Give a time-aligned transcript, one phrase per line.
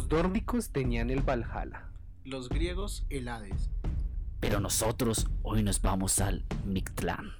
[0.00, 1.90] Los nórdicos tenían el Valhalla.
[2.24, 3.68] Los griegos, el Hades.
[4.40, 7.32] Pero nosotros hoy nos vamos al Mictlán.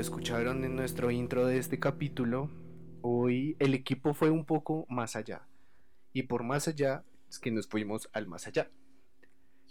[0.00, 2.48] Lo escucharon en nuestro intro de este capítulo,
[3.02, 5.46] hoy el equipo fue un poco más allá.
[6.14, 8.70] Y por más allá es que nos fuimos al más allá.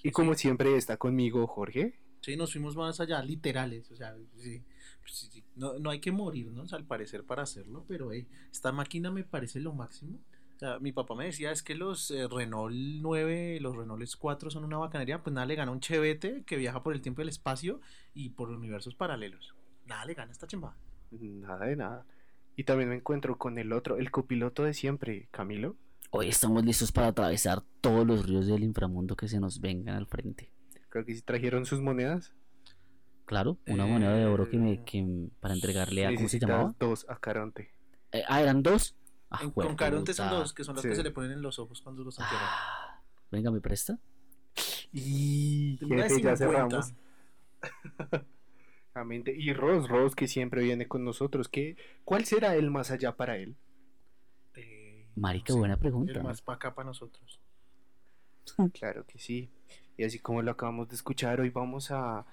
[0.03, 1.99] Y como siempre está conmigo Jorge.
[2.21, 3.89] Sí, nos fuimos más allá, literales.
[3.89, 4.63] O sea, sí,
[5.07, 5.43] sí, sí.
[5.55, 9.59] No, no hay que morirnos al parecer para hacerlo, pero hey, esta máquina me parece
[9.59, 10.19] lo máximo.
[10.57, 14.51] O sea, mi papá me decía, es que los eh, Renault 9, los Renault 4
[14.51, 17.23] son una bacanería, pues nada le gana un chevete que viaja por el tiempo y
[17.23, 17.81] el espacio
[18.13, 19.55] y por universos paralelos.
[19.89, 20.75] Nada le gana esta chimba.
[21.11, 22.05] Nada de nada.
[22.55, 25.75] Y también me encuentro con el otro, el copiloto de siempre, Camilo.
[26.11, 30.05] Hoy estamos listos para atravesar todos los ríos del inframundo que se nos vengan al
[30.07, 30.51] frente.
[30.89, 32.33] Creo que sí trajeron sus monedas.
[33.25, 36.73] Claro, una moneda de oro que me que para entregarle a ¿cómo se llamaba?
[36.79, 37.73] dos a Caronte.
[38.11, 38.95] Eh, ah, eran dos.
[39.29, 40.89] Ah, En- con Caronte son dos, que son los Sí.
[40.89, 42.47] que se le ponen en los ojos cuando los entierran.
[42.49, 43.01] Ah,
[43.31, 43.99] venga, ¿me presta?
[44.91, 46.81] Y Tengo una de jefe, ya 50.
[46.83, 46.93] cerramos.
[49.05, 49.33] Mente.
[49.35, 51.47] Y Ross, Ross que siempre viene con nosotros.
[51.47, 53.55] ¿qué, ¿Cuál será el más allá para él?
[54.55, 56.11] Eh, Marica, no sé, buena pregunta.
[56.11, 57.39] El más para acá para nosotros.
[58.73, 59.51] Claro que sí.
[59.95, 62.25] Y así como lo acabamos de escuchar, hoy vamos a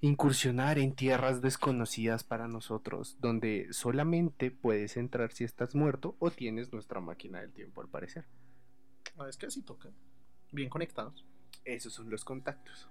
[0.00, 6.72] incursionar en tierras desconocidas para nosotros, donde solamente puedes entrar si estás muerto o tienes
[6.72, 8.24] nuestra máquina del tiempo, al parecer.
[9.18, 9.90] Ah, es que así toca.
[10.52, 11.26] Bien conectados.
[11.64, 12.88] Esos son los contactos.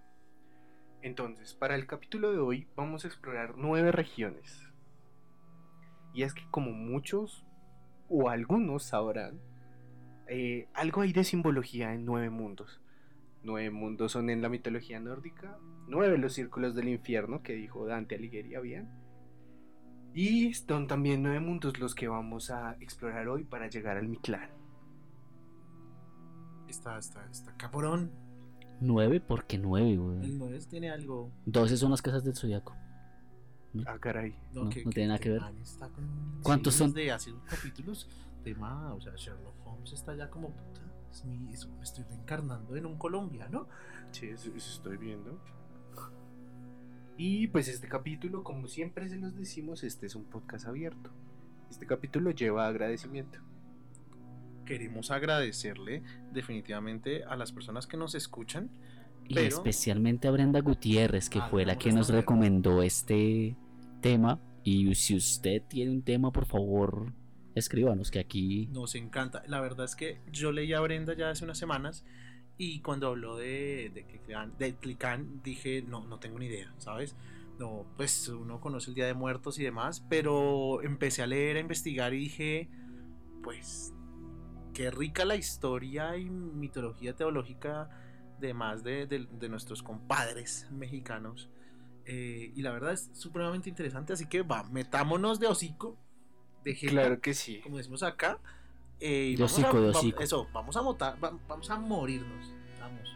[1.07, 4.61] Entonces, para el capítulo de hoy vamos a explorar nueve regiones.
[6.13, 7.45] Y es que como muchos
[8.09, 9.39] o algunos sabrán,
[10.27, 12.81] eh, algo hay de simbología en nueve mundos.
[13.41, 15.57] Nueve mundos son en la mitología nórdica,
[15.87, 18.91] nueve los círculos del infierno que dijo Dante Alighieri habían.
[20.13, 24.49] Y son también nueve mundos los que vamos a explorar hoy para llegar al Mictlán.
[26.67, 28.26] Está, está, está cabrón.
[28.79, 30.31] Nueve, ¿por qué nueve, El güey?
[30.33, 31.31] 9 tiene algo.
[31.45, 32.75] Doce son las casas del zodiaco.
[33.85, 34.35] Ah, caray.
[34.53, 35.41] No, no tiene nada que ver.
[35.41, 36.95] man está con ¿Cuántos series son?
[37.03, 38.07] De hace unos capítulos.
[38.43, 40.81] Tema, o sea, Sherlock Holmes está ya como puta.
[41.11, 43.67] Es mi, es- me estoy reencarnando en un colombiano.
[44.11, 45.39] Sí, eso, eso estoy viendo.
[47.17, 51.09] Y pues este capítulo, como siempre se los decimos, este es un podcast abierto.
[51.69, 53.39] Este capítulo lleva agradecimiento.
[54.67, 58.69] Queremos agradecerle definitivamente a las personas que nos escuchan.
[59.29, 63.55] Y Pero- especialmente a Brenda Gutiérrez, que Ah, fue la que está nos recomendó este
[64.01, 64.39] tema.
[64.63, 67.13] Y si usted tiene un tema, por favor,
[67.55, 69.43] escríbanos, que aquí Nos encanta.
[69.47, 72.05] La verdad es que yo leí a Brenda ya hace unas semanas
[72.57, 77.15] y cuando habló de, de, Clican- de Clican dije, no, no tengo ni idea, ¿sabes?
[77.59, 81.59] No, pues uno conoce el Día de Muertos y demás, pero empecé a leer, a
[81.59, 82.69] investigar y dije,
[83.43, 83.93] pues,
[84.77, 87.89] qué rica la historia y mitología teológica
[88.39, 91.49] de más de, de- de nuestros compadres mexicanos.
[92.05, 95.97] Eh, y la verdad es supremamente interesante, así que va, metámonos de hocico,
[96.63, 97.59] de jeta, Claro que sí.
[97.63, 98.37] como decimos acá.
[98.99, 100.21] eh, y De vamos hocico, a, de va- hocico.
[100.21, 102.53] Eso, vamos a motar, va- vamos a morirnos.
[102.79, 103.09] Vamos.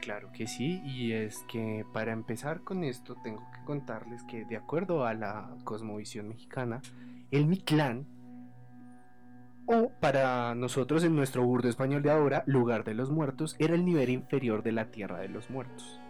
[0.00, 0.80] Claro que sí.
[0.84, 5.56] Y es que para empezar con esto tengo que contarles que de acuerdo a la
[5.64, 6.80] cosmovisión mexicana,
[7.32, 8.06] el Mictlán,
[9.66, 13.84] o para nosotros en nuestro burdo español de ahora, lugar de los muertos, era el
[13.84, 16.00] nivel inferior de la tierra de los muertos.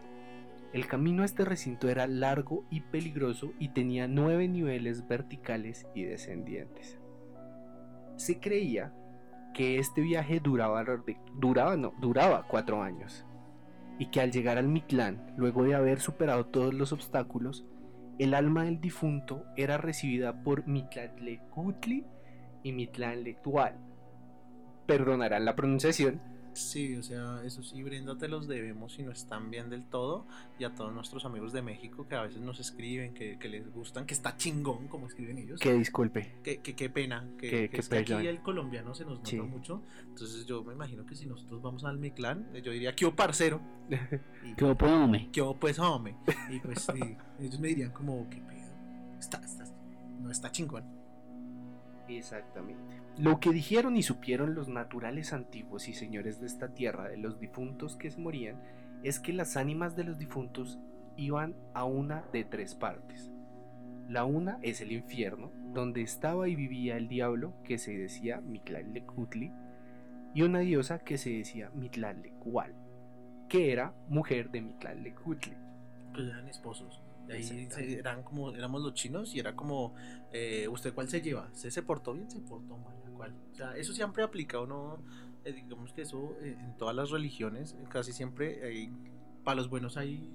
[0.73, 6.05] El camino a este recinto era largo y peligroso y tenía nueve niveles verticales y
[6.05, 6.99] descendientes.
[8.17, 8.93] Se creía
[9.53, 10.85] que este viaje duraba,
[11.77, 13.27] no, duraba cuatro años
[13.99, 17.67] y que al llegar al Mictlán, luego de haber superado todos los obstáculos,
[18.19, 22.07] el alma del difunto era recibida por Mictlantecuhtli
[22.63, 23.79] y Mictlantecuhtli.
[24.87, 26.21] Perdonarán la pronunciación,
[26.53, 30.27] Sí, o sea, eso sí, Brenda, te los debemos si no están bien del todo.
[30.59, 33.73] Y a todos nuestros amigos de México que a veces nos escriben, que, que les
[33.73, 35.61] gustan, que está chingón, como escriben ellos.
[35.61, 36.35] Que disculpe.
[36.43, 39.19] Que, que- qué pena, que, Que- que que es que aquí el colombiano se nos
[39.19, 39.41] nota Sí.
[39.41, 39.81] mucho.
[40.03, 43.61] Entonces yo me imagino que si nosotros vamos al Mi Clan, yo diría, ¿qué parcero?
[44.45, 45.29] Y, ¿Qué opo, hombre?
[45.33, 46.17] ¿Qué pues, hombre?
[46.51, 49.19] Y pues sí, ellos me dirían como, ¿qué pedo?
[49.21, 49.65] Está, está,
[50.19, 50.85] no está chingón.
[52.17, 53.01] Exactamente.
[53.17, 57.39] Lo que dijeron y supieron los naturales antiguos y señores de esta tierra de los
[57.39, 58.63] difuntos que se morían
[59.03, 60.79] es que las ánimas de los difuntos
[61.17, 63.31] iban a una de tres partes.
[64.09, 69.53] La una es el infierno, donde estaba y vivía el diablo que se decía Mictlantecuhtli
[70.35, 72.75] y una diosa que se decía Mictlantecuhtli,
[73.49, 75.57] que era mujer de Mictlantecuhtli.
[76.13, 77.03] Pues eran esposos.
[77.33, 79.95] Ahí se- eran como, éramos los chinos y era como,
[80.33, 81.49] eh, ¿usted cuál se lleva?
[81.53, 82.31] ¿Usted se portó bien?
[82.31, 82.97] ¿Se portó mal?
[83.07, 83.35] ¿A ¿Cuál?
[83.53, 84.99] O sea, eso siempre aplica, ¿no?
[85.45, 88.91] Eh, digamos que eso eh, en todas las religiones, eh, casi siempre, hay-
[89.45, 90.31] para los buenos hay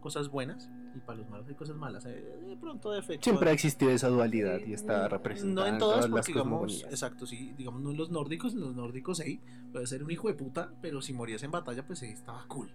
[0.00, 2.04] cosas buenas y para los malos hay cosas malas.
[2.04, 3.24] de pronto defectos.
[3.24, 7.52] Siempre ha existido esa dualidad y está representada No en todas, porque digamos, exacto, sí,
[7.58, 9.40] digamos, no en los nórdicos, en los nórdicos sí,
[9.72, 12.70] puede ser un hijo de puta, pero si morías en batalla, pues sí, estaba cool.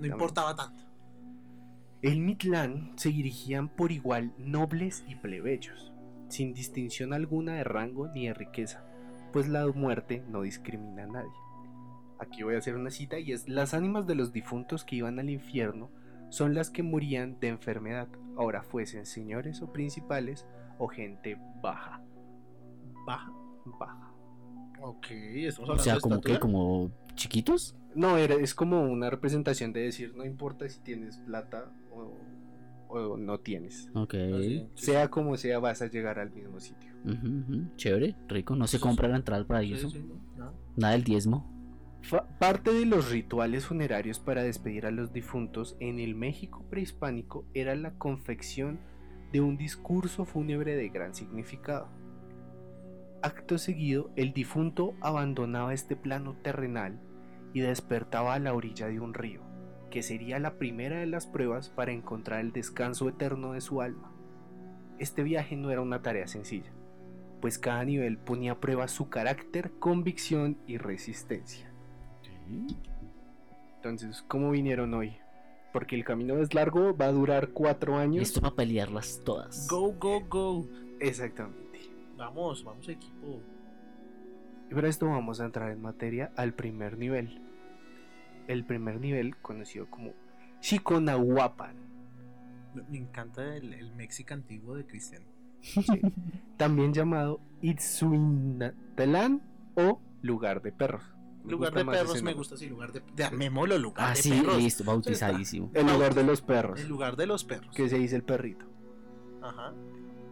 [0.00, 0.82] No importaba tanto.
[2.04, 5.90] El Mitlán se dirigían por igual nobles y plebeyos,
[6.28, 8.84] sin distinción alguna de rango ni de riqueza,
[9.32, 11.32] pues la muerte no discrimina a nadie.
[12.18, 15.18] Aquí voy a hacer una cita y es, las ánimas de los difuntos que iban
[15.18, 15.90] al infierno
[16.28, 20.46] son las que morían de enfermedad, ahora fuesen señores o principales
[20.76, 22.02] o gente baja,
[23.06, 23.32] Baja.
[23.80, 24.12] baja.
[24.82, 27.74] Ok, estamos O hablando sea, de como que como chiquitos.
[27.94, 32.18] No, era, es como una representación de decir, no importa si tienes plata o,
[32.88, 33.90] o no tienes.
[33.94, 34.14] Ok.
[34.14, 36.92] Ah, Sea como sea, vas a llegar al mismo sitio.
[37.76, 38.56] Chévere, rico.
[38.56, 39.10] No se Sí, compra sí.
[39.12, 39.90] la entrada para sí, eso.
[39.90, 40.52] sí, no, no.
[40.76, 41.50] Nada del diezmo.
[42.02, 47.46] Fa- Parte de los rituales funerarios para despedir a los difuntos en el México prehispánico
[47.54, 48.78] era la confección
[49.32, 51.88] de un discurso fúnebre de gran significado.
[53.22, 57.00] Acto seguido, el difunto abandonaba este plano terrenal
[57.54, 59.40] y despertaba a la orilla de un río,
[59.94, 64.10] que sería la primera de las pruebas para encontrar el descanso eterno de su alma.
[64.98, 66.72] Este viaje no era una tarea sencilla,
[67.40, 71.72] pues cada nivel ponía a prueba su carácter, convicción y resistencia.
[73.76, 75.16] Entonces, ¿cómo vinieron hoy?
[75.72, 78.18] Porque el camino es largo, va a durar cuatro años.
[78.18, 79.68] Listo para pelearlas todas.
[79.68, 80.68] Go, go, go.
[80.98, 81.78] Exactamente.
[82.16, 83.40] Vamos, vamos equipo.
[84.68, 87.43] Y para esto vamos a entrar en materia al primer nivel.
[88.48, 90.12] El primer nivel, conocido como
[90.60, 91.76] Chiconahuapan,
[92.74, 95.22] Me, me encanta el, el México antiguo de Cristian.
[96.56, 99.42] también llamado Itzuinatelán
[99.76, 101.02] o lugar de perros.
[101.44, 103.02] Me Lugar de perros me gusta, sí, lugar de...
[103.16, 104.56] Llamémoslo lugar Ah, de sí, perros.
[104.56, 105.70] listo, bautizadísimo.
[105.74, 107.74] El lugar de los perros, El lugar de los perros.
[107.74, 108.64] que se dice el perrito.
[109.42, 109.74] Ajá.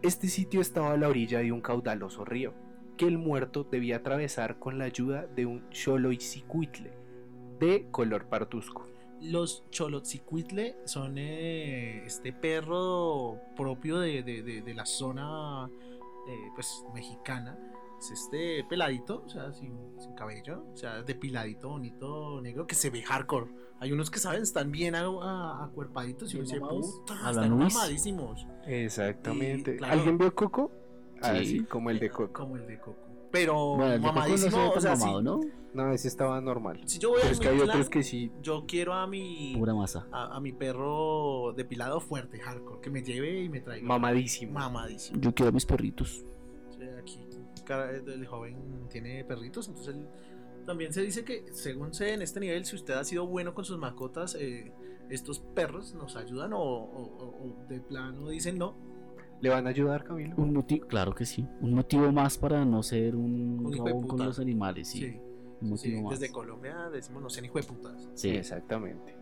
[0.02, 2.54] Este sitio estaba a la orilla de un caudaloso río,
[2.96, 6.94] que el muerto debía atravesar con la ayuda de un choloicicuitle
[7.66, 8.86] de color parduzco.
[9.20, 15.68] Los cholotzicuitle son eh, este perro propio de, de- de- de la zona
[16.28, 17.56] eh, pues mexicana.
[18.00, 22.90] Es este peladito, o sea, sin, sin cabello, o sea, depiladito, bonito, negro, que se
[22.90, 23.46] ve hardcore.
[23.78, 28.44] Hay unos que saben, están bien a- a- acuerpaditos y uno dice, puta, están mamadísimos.
[28.66, 29.74] Exactamente.
[29.74, 29.92] Y, claro.
[29.94, 30.72] ¿Alguien vio Coco?
[31.20, 31.64] Así Sí.
[31.64, 32.32] como el de Coco.
[32.32, 32.98] Como el de Coco.
[33.32, 35.40] Pero Bueno, Coco no mamadísimo, o sea, mamado, ¿no?
[35.74, 36.80] No, ese estaba normal.
[36.84, 39.54] si yo voy Pero a es que hay otros que sí, yo quiero a mi
[39.58, 40.06] Pura masa.
[40.12, 43.86] a, a mi perro depilado fuerte, hardcore, que me lleve y me traiga.
[43.86, 44.52] mamadísimo.
[44.52, 45.18] Mamadísimo.
[45.18, 46.24] Yo quiero a mis perritos.
[46.78, 47.26] Sí, aquí
[47.64, 50.06] cara- el joven tiene perritos, entonces él-
[50.66, 53.64] también se dice que según sé en este nivel, si usted ha sido bueno con
[53.64, 54.72] sus mascotas, eh,
[55.08, 58.76] estos perros nos ayudan o, o- o- o de plano dicen no.
[59.42, 60.34] ¿Le van a ayudar, Camilo?
[60.38, 61.46] Un motivo, claro que sí.
[61.60, 65.00] Un motivo más para no ser un Un rabón con los animales, sí.
[65.00, 65.20] Sí,
[65.60, 66.18] Un sí, motivo más.
[66.20, 68.08] desde Colombia decimos no sean hijo de putas.
[68.14, 68.30] Sí.
[68.30, 69.14] Exactamente.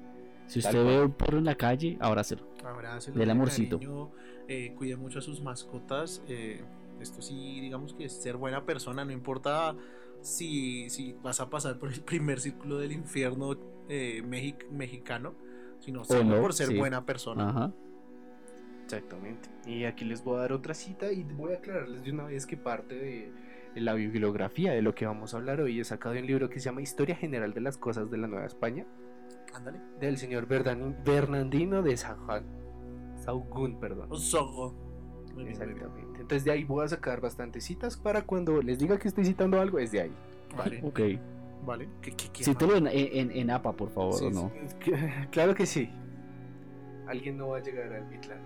[0.47, 1.07] Si Tal usted ve cual.
[1.07, 2.47] un perro en la calle, abrácelo.
[2.65, 3.79] Abrázelo, Del amorcito.
[3.79, 4.11] cariño,
[4.47, 6.23] eh, cuide mucho a sus mascotas.
[6.29, 6.62] eh,
[7.00, 9.75] esto sí, digamos que es ser buena persona, no importa
[10.21, 13.57] si, si vas a pasar por el primer círculo del infierno
[13.89, 15.35] eh, mexi- mexicano,
[15.79, 16.77] sino solo no, por ser sí.
[16.77, 17.49] buena persona.
[17.49, 17.73] Ajá.
[18.97, 19.49] Exactamente.
[19.67, 22.47] Y aquí les voy a dar otra cita y voy a aclararles de una vez
[22.47, 23.33] que parte de
[23.77, 26.59] la bibliografía de lo que vamos a hablar hoy he sacado de un libro que
[26.59, 28.85] se llama Historia General de las Cosas de la Nueva España
[29.55, 29.79] Ándale.
[30.01, 32.45] del señor Berdan- Bernardino de San Juan.
[33.17, 34.09] Sahagún, perdón.
[35.37, 35.49] Bien.
[35.49, 36.01] Exactamente.
[36.21, 39.61] Entonces de ahí voy a sacar bastantes citas para cuando les diga que estoy citando
[39.61, 40.13] algo, es de ahí.
[40.57, 40.81] Vale.
[40.83, 41.01] Ok.
[41.65, 41.89] ¿Vale?
[42.03, 44.51] ¿Qué, qué, qué Cítelo en, en, en APA, por favor, Sí, ¿o no?
[44.65, 45.91] Es que- Claro que sí.
[47.07, 48.41] Alguien no va a llegar al Mitlán.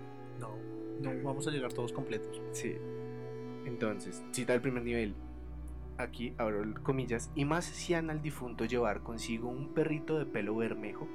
[1.01, 2.41] No, vamos a llegar todos completos.
[2.51, 2.75] Sí.
[3.65, 5.15] Entonces, cita el primer nivel.
[5.97, 7.31] Aquí abro comillas.
[7.35, 11.07] Y más hacían al difunto llevar consigo un perrito de pelo bermejo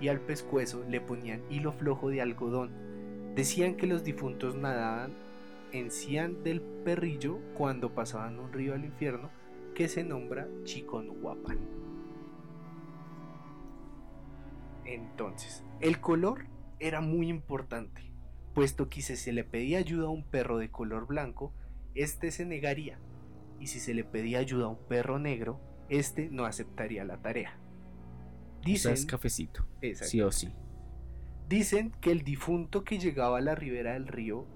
[0.00, 2.70] y al pescuezo le ponían hilo flojo de algodón.
[3.34, 5.12] Decían que los difuntos nadaban
[5.72, 9.30] encían del perrillo cuando pasaban un río al infierno
[9.74, 11.58] que se nombra Chiconhuapan.
[14.84, 16.46] Entonces, el color
[16.78, 18.02] era muy importante,
[18.54, 21.52] puesto que si se le pedía ayuda a un perro de color blanco,
[21.94, 22.98] este se negaría,
[23.60, 27.58] y si se le pedía ayuda a un perro negro, este no aceptaría la tarea.
[28.72, 29.66] O sea, Dicen, es cafecito,
[30.02, 30.52] sí o sí.
[31.48, 34.46] Dicen que el difunto que llegaba a la ribera del río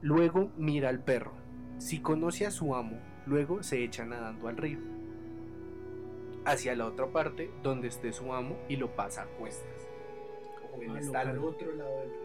[0.00, 1.32] luego mira al perro.
[1.78, 4.78] Si conoce a su amo, luego se echa nadando al río.
[6.44, 9.88] Hacia la otra parte donde esté su amo y lo pasa a cuestas.
[10.70, 12.19] Como él Ah, está al otro lado del río.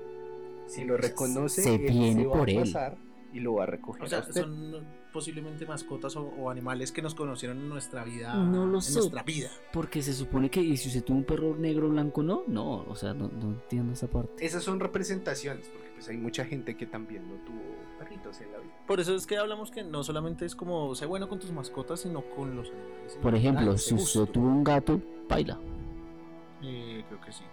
[0.68, 2.98] Si lo reconoce, Se él viene se va por a él.
[3.34, 4.04] y lo va a recoger.
[4.04, 4.42] O sea, usted.
[4.42, 8.34] son posiblemente mascotas o, o animales que nos conocieron en nuestra vida.
[8.36, 8.94] No lo en sé.
[9.00, 9.50] nuestra vida.
[9.72, 12.84] Porque se supone que y si usted tuvo un perro negro o blanco, no, no,
[12.84, 14.46] o sea, no, no entiendo esa parte.
[14.46, 17.62] Esas son representaciones, porque pues hay mucha gente que también no tuvo
[18.00, 18.74] perritos en la vida.
[18.88, 22.02] Por eso es que hablamos que no solamente es como sé bueno con tus mascotas,
[22.02, 23.18] sino con los animales.
[23.22, 25.58] Por ejemplo, si usted tuvo un gato, baila.
[26.62, 27.44] Eh, creo que sí.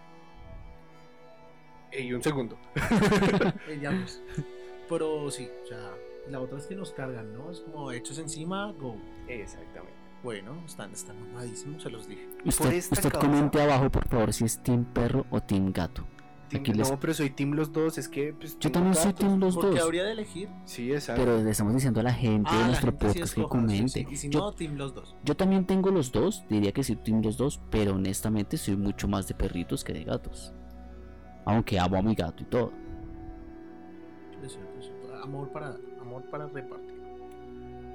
[1.99, 2.57] Y un segundo.
[3.69, 4.23] Eh, ya, pues.
[4.89, 5.91] Pero sí, o sea,
[6.29, 7.51] la otra es que nos cargan, ¿no?
[7.51, 8.97] Es como hechos encima, go.
[9.29, 9.97] Exactamente.
[10.23, 12.29] Bueno, están, están mamadísimos, se los dije.
[12.45, 16.05] Usted, esta usted causa- comente abajo, por favor, si es team perro o team gato.
[16.49, 19.07] Team- Aquí les- No, pero soy team los dos, es que pues, Yo también soy
[19.07, 19.19] gatos.
[19.21, 19.81] team los Porque dos.
[19.81, 20.49] habría de elegir.
[20.65, 21.23] Sí, exacto.
[21.23, 23.41] Pero le estamos diciendo a la gente de Ah, la nuestro gente sí podcast que
[23.41, 23.89] escoja, sí, comente.
[23.89, 24.07] sí.
[24.11, 25.17] Y si yo, no, team los dos.
[25.25, 29.09] yo también tengo los dos, diría que sí, team los dos, pero honestamente soy mucho
[29.09, 30.53] más de perritos que de gatos.
[31.45, 32.73] Aunque amo a mi gato y todo.
[34.43, 35.15] Es cierto, es cierto.
[35.23, 37.01] Amor para, amor para repartir.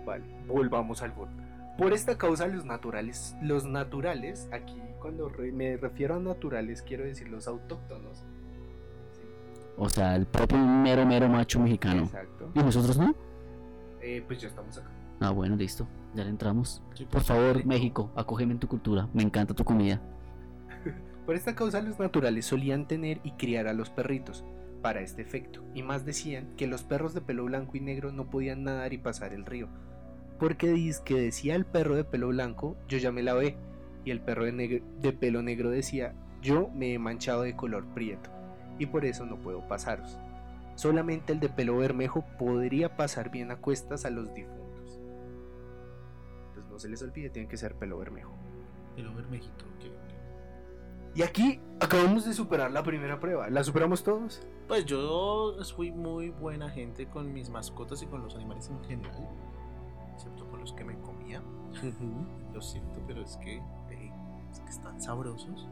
[0.05, 1.29] Vale, volvamos al bot.
[1.77, 7.03] Por esta causa los naturales, los naturales, aquí cuando re- me refiero a naturales quiero
[7.03, 8.17] decir los autóctonos.
[9.11, 9.21] Sí,
[9.77, 12.03] O sea, el propio mero mero macho mexicano.
[12.03, 12.49] Exacto.
[12.55, 13.13] ¿Y nosotros no?
[14.01, 14.89] Eh, pues ya estamos acá.
[15.19, 15.85] Ah, bueno, listo.
[16.15, 16.81] Ya le entramos.
[16.93, 17.65] Sí, Por pues, favor.
[17.65, 19.07] México, acógeme en tu cultura.
[19.13, 19.99] Me encanta tu comida.
[21.27, 24.45] Por esta causa los naturales solían tener y criar a los perritos
[24.81, 28.29] para este efecto, y más decían que los perros de pelo blanco y negro no
[28.29, 29.67] podían nadar y pasar el río,
[30.39, 33.57] porque dice que decía el perro de pelo blanco, yo ya me lavé,
[34.05, 38.29] y el perro de, pelo negro decía, yo me he manchado de color prieto,
[38.79, 40.17] y por eso no puedo pasaros.
[40.75, 45.01] Solamente el de pelo bermejo podría pasar bien a cuestas a los difuntos.
[46.47, 48.33] Entonces no se les olvide, tienen que ser pelo bermejo.
[48.95, 49.96] El Overmejito, ok, ok.
[51.17, 53.49] Y aquí acabamos de superar la primera prueba.
[53.49, 54.39] ¿La superamos todos?
[54.67, 59.27] Pues yo fui muy buena gente con mis mascotas y con los animales en general,
[60.13, 61.41] excepto con los que me comía.
[62.53, 63.55] Lo siento, pero es que,
[63.89, 64.11] eh,
[64.51, 65.67] es que están sabrosos.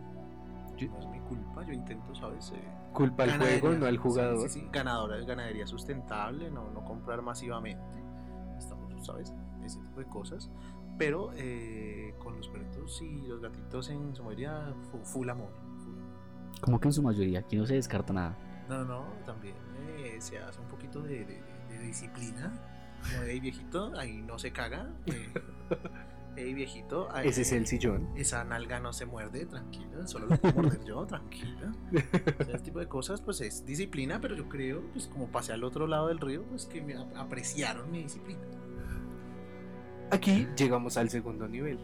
[0.77, 2.51] Yo- No es mi culpa, yo intento, ¿sabes?
[2.55, 4.49] Eh, Culpa al juego, no al Sí, jugador.
[4.49, 8.03] Sí, sí, ganadora, ganadería sustentable, no, no comprar masivamente.
[8.57, 9.31] Estamos, ¿sabes?
[9.63, 10.49] Ese tipo de cosas.
[10.97, 15.49] Pero eh, con los perritos y los gatitos en su mayoría, fu- full amor.
[15.83, 15.93] full.
[16.61, 18.37] Como que en su mayoría, aquí no se descarta nada.
[18.69, 19.55] No, no, no, también
[19.99, 22.51] eh, se hace un poquito de, de- de disciplina.
[23.11, 24.89] Como de "Ey, viejito, ahí no se caga.
[25.05, 25.29] Eh,
[26.37, 28.09] "Ey, viejito, ahí- Ese es el sillón.
[28.15, 31.71] Esa nalga no se muerde, tranquila, solo lo puedo morder yo, tranquila.
[31.91, 35.53] O sea, ese tipo de cosas, pues es disciplina, pero yo creo, pues como pasé
[35.53, 38.41] al otro lado del río, pues que me ap- apreciaron mi disciplina.
[40.11, 41.79] Aquí llegamos al segundo nivel.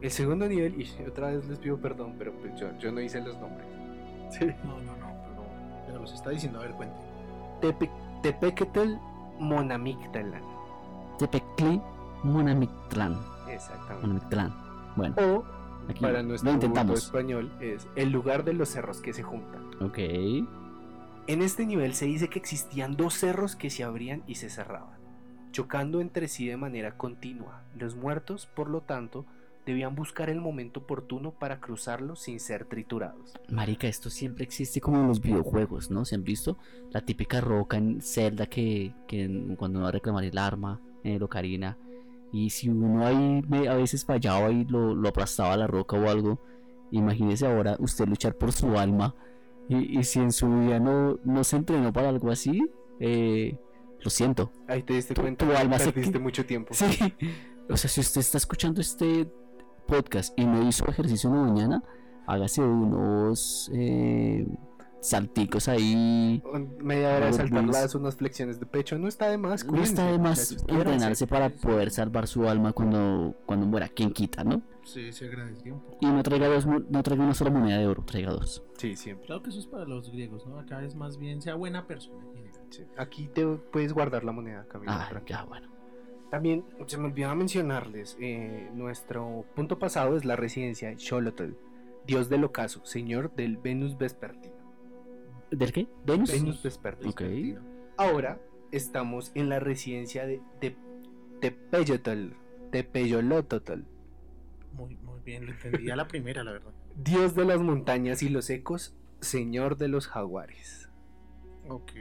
[0.00, 3.20] El segundo nivel, y otra vez les pido perdón, pero pues yo, yo no hice
[3.20, 3.66] los nombres.
[4.30, 4.46] Sí.
[4.64, 5.44] No, no, no, pero,
[5.86, 6.96] pero los está diciendo, a ver, cuente.
[7.60, 7.90] Tepe,
[8.22, 8.94] Tepequetl
[9.38, 10.42] Monamictalan.
[11.18, 11.82] Tepecli
[12.22, 13.18] Monamictlán.
[13.48, 14.06] Exactamente.
[14.06, 14.54] Monamictlán.
[14.96, 15.44] Bueno, O,
[15.90, 16.90] aquí para lo nuestro intentamos.
[16.92, 19.62] voto español, es el lugar de los cerros que se juntan.
[19.82, 19.98] Ok.
[21.26, 24.98] En este nivel se dice que existían dos cerros que se abrían y se cerraban,
[25.52, 27.62] chocando entre sí de manera continua.
[27.78, 29.26] Los muertos, por lo tanto,
[29.66, 33.34] debían buscar el momento oportuno para cruzarlos sin ser triturados.
[33.48, 36.04] Marica, esto siempre existe como en los videojuegos, ¿no?
[36.04, 36.56] ¿Se han visto?
[36.90, 41.22] La típica roca en Zelda que, que cuando va a reclamar el arma en el
[41.22, 41.76] Ocarina.
[42.32, 46.40] Y si uno ahí a veces fallaba y lo, aplastaba la roca o algo,
[46.90, 49.14] imagínese ahora usted luchar por su alma.
[49.68, 52.60] Y, y si en su vida no, no se entrenó para algo así,
[52.98, 53.56] eh,
[54.02, 54.50] lo siento.
[54.68, 56.74] Ahí te diste Tu- cuenta tu alma se perdiste que- mucho tiempo.
[56.74, 56.86] Sí,
[57.68, 59.28] O sea, si usted está escuchando este
[59.86, 61.82] podcast y no hizo ejercicio en la mañana,
[62.26, 64.46] hágase unos eh,
[65.00, 66.42] salticos ahí.
[66.80, 67.82] Media hora de saltar Burpees.
[67.82, 69.64] las unas flexiones de pecho no está de más.
[69.64, 73.88] No está de más entrenarse para poder salvar su alma cuando, cuando muera.
[73.88, 74.62] ¿Quién quita, no?
[74.84, 75.98] Sí, se agradecería un poco.
[76.00, 78.62] Y no traiga, dos, no traiga una sola moneda de oro, traiga dos.
[78.76, 79.26] Sí, siempre.
[79.26, 80.58] Claro que eso es para los griegos, ¿no?
[80.58, 82.24] Acá es más bien sea buena persona.
[82.70, 82.84] sí.
[82.96, 84.92] Aquí te puedes guardar la moneda, Camilo.
[84.92, 85.38] Ah, tranquilo.
[85.38, 85.68] ya, bueno.
[86.30, 91.54] También se me olvidaba mencionarles, eh, nuestro punto pasado es la residencia de Xolotl,
[92.06, 94.54] dios del ocaso, señor del Venus vespertino.
[95.50, 95.88] ¿Del qué?
[96.06, 96.30] ¿Venus?
[96.30, 97.10] Venus vespertino.
[97.10, 97.22] Ok.
[97.96, 98.40] Ahora
[98.72, 100.76] estamos en la residencia de Te-
[101.40, 102.32] Tepeyotl,
[102.70, 103.80] Tepeyolototl,
[104.74, 106.72] Muy, muy bien, lo entendí a la primera, la verdad.
[106.96, 110.88] dios de las montañas y los ecos, señor de los jaguares.
[111.68, 111.92] Ok,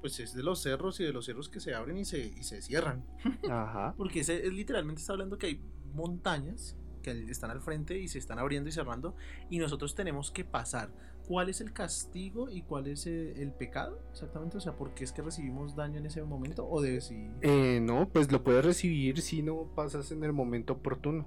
[0.00, 2.42] pues es de los cerros y de los cerros que se abren y se, y
[2.44, 3.04] se cierran.
[3.50, 3.94] Ajá.
[3.96, 5.60] Porque ese, es, literalmente está hablando que hay
[5.94, 9.14] montañas que están al frente y se están abriendo y cerrando
[9.50, 10.90] y nosotros tenemos que pasar.
[11.32, 13.98] ¿Cuál es el castigo y cuál es eh, el pecado?
[14.10, 16.68] Exactamente, o sea, ¿por qué es que recibimos daño en ese momento?
[16.68, 17.26] O de si...
[17.40, 21.26] Eh, no, pues lo puedes recibir si no pasas en el momento oportuno.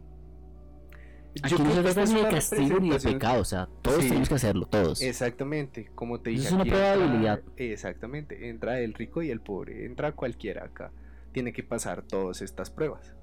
[1.42, 4.04] Aquí Yo no se trata es ni de castigo ni de pecado, o sea, todos
[4.04, 4.10] Sí.
[4.10, 5.02] tenemos que hacerlo, todos.
[5.02, 6.46] Exactamente, como te dije.
[6.46, 7.42] Es una prueba de entra- habilidad.
[7.58, 10.92] Exactamente, entra el rico y el pobre, entra cualquiera acá.
[11.32, 13.16] Tiene que pasar todas estas pruebas.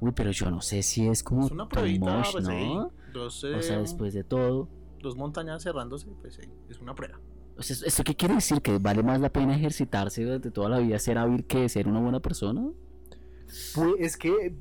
[0.00, 2.92] Uy, pero yo no sé si es como Es una pruebita, much, pues, ¿no?
[3.12, 4.68] dos, O sea, después de todo.
[5.00, 7.20] Dos montañas cerrándose, pues ahí, es una prueba.
[7.56, 8.62] O sea, ¿esto qué quiere decir?
[8.62, 12.00] ¿Que vale más la pena ejercitarse durante toda la vida, ser hábil, que ser una
[12.00, 12.70] buena persona?
[13.74, 14.54] Pues es que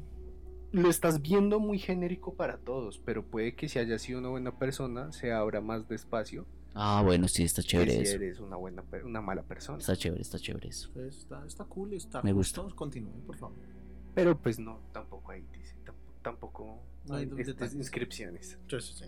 [0.72, 4.58] lo estás viendo muy genérico para todos, pero puede que si hayas sido una buena
[4.58, 6.46] persona se abra más despacio
[6.80, 8.16] Ah, bueno, sí, está que chévere si eso.
[8.18, 9.80] eres una buena una mala persona.
[9.80, 10.90] Está chévere, está chévere eso.
[10.90, 12.62] Entonces, está, está cool, está Me gusta.
[12.76, 13.58] Continúen, por favor.
[14.14, 18.60] Pero pues no, tampoco ahí dice, tampoco, tampoco No hay estas inscripciones.
[18.70, 19.06] Sí, sí, sí.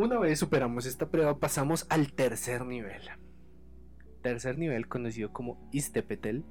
[0.00, 3.02] Una vez superamos esta prueba, pasamos al tercer nivel.
[4.22, 6.46] Tercer nivel conocido como Istepetel.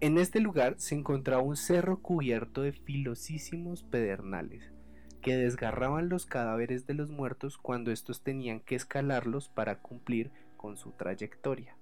[0.00, 4.72] En este lugar se encontraba un cerro cubierto de filosísimos pedernales
[5.20, 10.78] que desgarraban los cadáveres de los muertos cuando estos tenían que escalarlos para cumplir con
[10.78, 11.76] su trayectoria.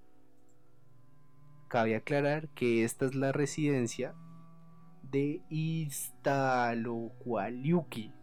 [1.68, 4.16] Cabe aclarar que esta es la residencia
[5.04, 8.14] de Istalocualiuki,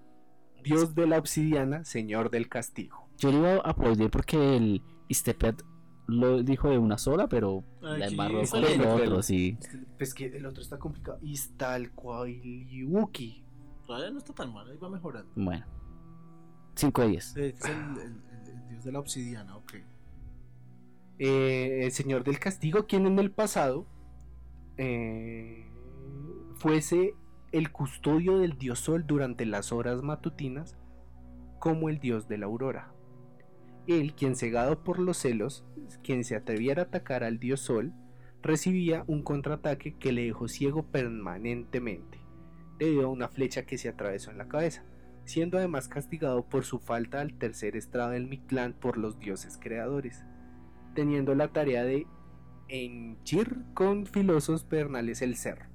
[0.64, 3.08] dios de la obsidiana, señor del castigo.
[3.18, 5.64] Yo le iba a aplaudir porque el Istepet
[6.08, 9.58] lo dijo de una sola, pero la embarró con el el otro, sí.
[9.98, 11.18] Pues que el otro está complicado.
[11.22, 13.44] Istalcualiuki.
[13.86, 15.30] Todavía no está tan mal, ahí va mejorando.
[15.36, 15.66] Bueno.
[16.76, 17.38] 5 de 10.
[17.38, 19.74] Es el, el- el- el dios de la obsidiana, ok.
[21.20, 23.88] Eh, el señor del castigo, quien en el pasado
[24.78, 25.66] eh,
[26.58, 27.16] fuese
[27.52, 30.78] el custodio del dios sol durante las horas matutinas,
[31.60, 32.92] como el dios de la aurora.
[33.88, 35.66] Él, quien cegado por los celos,
[36.04, 37.94] quien se atreviera a atacar al dios sol,
[38.42, 42.20] recibía un contraataque que le dejó ciego permanentemente,
[42.78, 44.84] debido a una flecha que se atravesó en la cabeza,
[45.24, 50.26] siendo además castigado por su falta al tercer estrado del Mictlán por los dioses creadores,
[50.96, 52.08] teniendo la tarea de
[52.68, 55.66] henchir con filosos pernales el cerro.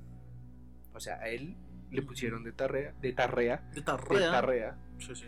[0.95, 1.57] O sea, él
[1.93, 4.31] le pusieron de tarea, de tarrea, De de tarrea.
[4.31, 4.79] tarrea.
[4.99, 5.27] Sí, sí.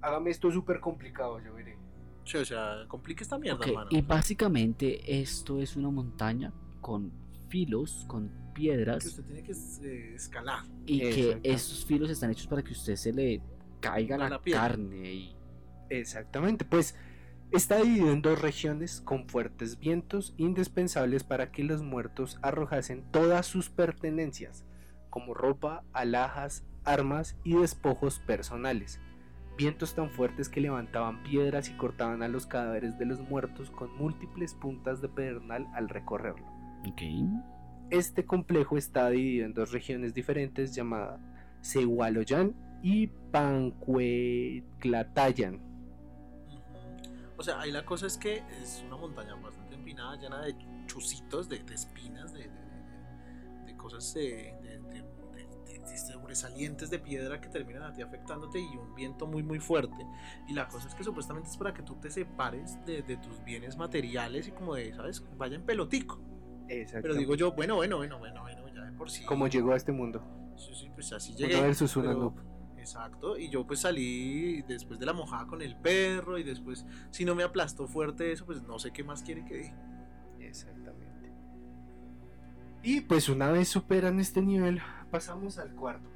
[0.00, 1.76] Hágame esto súper complicado, yo veré.
[2.24, 7.10] Sí, o sea, complica esta mierda, y básicamente esto es una montaña con
[7.48, 10.64] filos, con Que piedras, usted tiene que eh, escalar.
[10.84, 13.40] y que estos filos están hechos para que usted se le
[13.80, 15.36] caiga la, la carne y
[15.90, 16.94] Exactamente, pues
[17.50, 23.46] está dividido en dos regiones con fuertes vientos indispensables para que los muertos arrojasen todas
[23.46, 24.66] sus pertenencias,
[25.18, 29.00] como ropa, alhajas, armas y despojos personales.
[29.56, 33.92] Vientos tan fuertes que levantaban piedras y cortaban a los cadáveres de los muertos con
[33.96, 36.46] múltiples puntas de pedernal al recorrerlo.
[36.88, 37.02] Ok.
[37.90, 41.18] Este complejo está dividido en dos regiones diferentes llamadas
[41.62, 45.54] Cehualoyan y Pancueclatayan.
[45.56, 45.62] Ujú.
[47.36, 50.54] O sea, ahí la cosa es que es una montaña bastante empinada, llena de
[50.86, 54.54] chucitos, de, de espinas, de, de- de- de cosas eh,
[55.96, 59.96] sobresalientes de piedra que terminan a ti afectándote y un viento muy muy fuerte.
[60.48, 63.42] Y la cosa es que supuestamente es para que tú te separes de, de tus
[63.44, 65.24] bienes materiales y como de, ¿sabes?
[65.36, 66.20] Vaya en pelotico.
[66.68, 69.24] Pero digo yo, bueno, bueno, bueno, bueno, bueno, ya de por sí.
[69.24, 70.22] Como llegó a este mundo.
[70.56, 71.60] Sí, sí, pues así Uno llegué.
[71.62, 72.34] versus una pero-.
[72.76, 77.24] Exacto, y yo pues salí después de la mojada con el perro y después, si
[77.26, 79.76] no me aplastó fuerte eso, pues no sé qué más quiere que diga.
[80.40, 81.32] Exactamente.
[82.82, 86.08] Y pues una vez superan este nivel, pasamos al cuarto.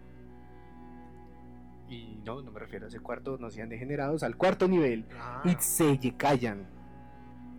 [1.89, 5.05] Y no, no me refiero a ese cuarto, no sean degenerados, al cuarto nivel.
[5.19, 6.67] Ah, Itzeyecayan.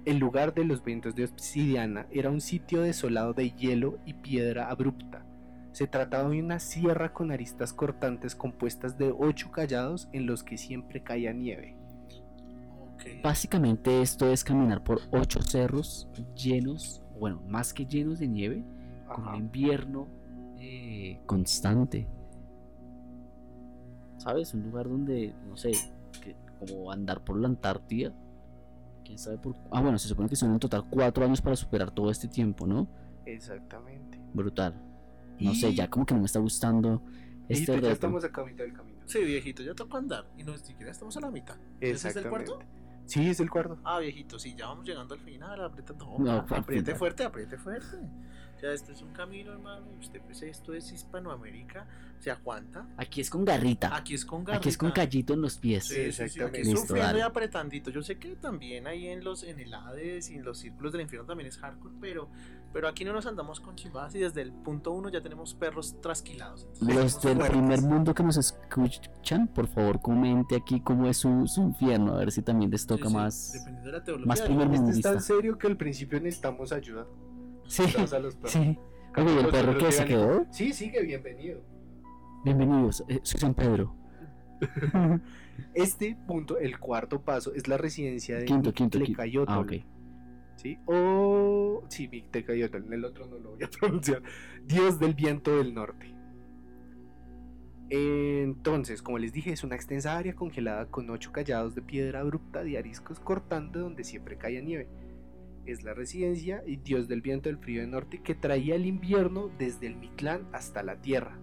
[0.06, 4.70] El lugar de los vientos de obsidiana era un sitio desolado de hielo y piedra
[4.70, 5.26] abrupta.
[5.72, 10.58] Se trataba de una sierra con aristas cortantes compuestas de ocho callados en los que
[10.58, 11.78] siempre caía nieve.
[13.24, 18.64] Básicamente esto es caminar por ocho cerros llenos, bueno, más que llenos de nieve,
[19.08, 20.08] con un invierno
[20.64, 22.08] eh, constante.
[24.18, 24.54] ¿Sabes?
[24.54, 25.72] Un lugar donde, no sé,
[26.22, 28.14] que, como andar por la Antártida.
[29.04, 31.92] ¿Quién sabe por Ah, bueno, se supone que son en total cuatro años para superar
[31.92, 32.88] todo este tiempo, ¿no?
[33.26, 34.20] Exactamente.
[34.34, 34.74] Brutal.
[35.40, 37.02] No Y- sé, ya como que no me está gustando
[37.50, 37.90] este pues ya reto.
[37.90, 39.02] estamos acá a mitad del camino.
[39.06, 40.26] Sí, viejito, ya tocó andar.
[40.38, 41.58] Y no siquiera estamos a la mitad.
[41.82, 42.60] ¿Ese es el cuarto?
[43.06, 43.78] Sí, es el cuarto.
[43.84, 45.62] Ah, viejito, sí, ya vamos llegando al final.
[45.66, 47.98] Aprieta, no, No, apriete fuerte, apriete fuerte.
[48.64, 49.86] Sea, esto es un camino, hermano.
[50.00, 51.86] Usted, pues, esto es Hispanoamérica.
[52.20, 52.88] Se aguanta.
[52.96, 53.94] Aquí es con garrita.
[53.94, 54.60] Aquí es con garrita.
[54.60, 55.84] Aquí es con callito en los pies.
[55.84, 56.60] Sí, sí, sí, Exactamente.
[56.60, 57.90] aquí Listo, sufriendo y apretandito.
[57.92, 61.02] Yo sé que también ahí en los en el Hades y en los círculos del
[61.02, 62.30] infierno también es hardcore, pero,
[62.72, 66.00] pero aquí no nos andamos con chimbadas y desde el punto uno ya tenemos perros
[66.00, 66.66] trasquilados.
[66.80, 67.50] Entonces, Los del fuertes.
[67.58, 72.20] primer mundo que nos escuchan, por favor comente aquí cómo es su, su infierno, a
[72.20, 73.52] ver si también les Sí, toca sí, más.
[73.52, 74.28] Dependiendo de la teología.
[74.28, 77.06] más primer Este es tan serio que al principio necesitamos ayuda.
[77.74, 78.52] Sí, Gracias a los perros.
[78.52, 78.78] sí.
[79.18, 80.46] Oye, ¿y el perro que se quedó?
[80.52, 81.60] Sí, sigue, bienvenido.
[82.46, 83.96] Bienvenidos, eh, soy San Pedro.
[85.74, 89.46] Este punto, el cuarto paso, es la residencia de Quinto, quinto, quinto.
[89.48, 89.74] Ah, ok.
[90.56, 90.78] ¿sí?
[90.86, 91.84] O...
[91.90, 94.22] Sí, en el otro no lo voy a pronunciar.
[94.68, 96.14] Dios del viento del norte.
[97.90, 102.64] Entonces, como les dije, es una extensa área congelada con ocho callados de piedra abrupta
[102.64, 104.88] de ariscos cortando donde siempre caía nieve.
[105.66, 109.50] Es la residencia y dios del viento del frío del norte que traía el invierno
[109.58, 111.40] desde el Mictlán hasta la tierra.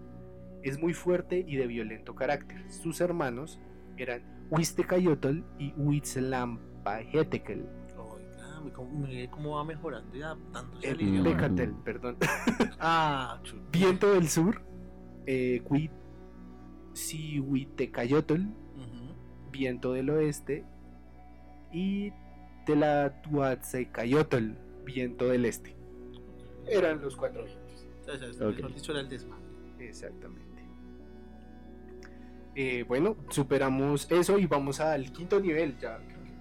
[0.61, 2.71] Es muy fuerte y de violento carácter.
[2.71, 3.59] Sus hermanos
[3.97, 5.73] eran Huistecayotl y.
[7.97, 11.21] Oiga, mire cómo, va mejorando y adaptándose al El.
[11.23, 12.17] Becatel, perdón.
[12.79, 13.41] Ah.
[13.71, 14.61] Viento del sur,
[15.25, 15.61] eh,
[17.39, 19.51] Huitecayotl, Ujú.
[19.51, 20.65] viento del oeste,
[21.71, 22.11] y
[22.65, 24.51] Telatuatzecayotl,
[24.85, 25.75] viento del este.
[26.67, 27.85] Eran los cuatro vientos.
[28.39, 29.43] Mejor dicho, era el desmadre.
[29.79, 30.51] Exactamente.
[32.55, 35.77] Eh, bueno, superamos eso y vamos al quinto nivel.
[35.79, 36.31] Ya creo que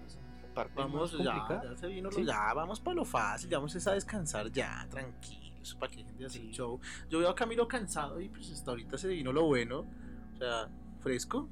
[0.54, 2.24] parte Vamos, más ya, ya se vino, lo- Sí.
[2.24, 6.26] ya vamos para lo fácil, ya vamos a descansar ya, tranquilos, para que la gente
[6.26, 6.46] hace Sí.
[6.48, 6.80] el show.
[7.08, 9.86] Yo veo a Camilo cansado y pues hasta ahorita se vino lo bueno,
[10.34, 11.48] o sea, fresco.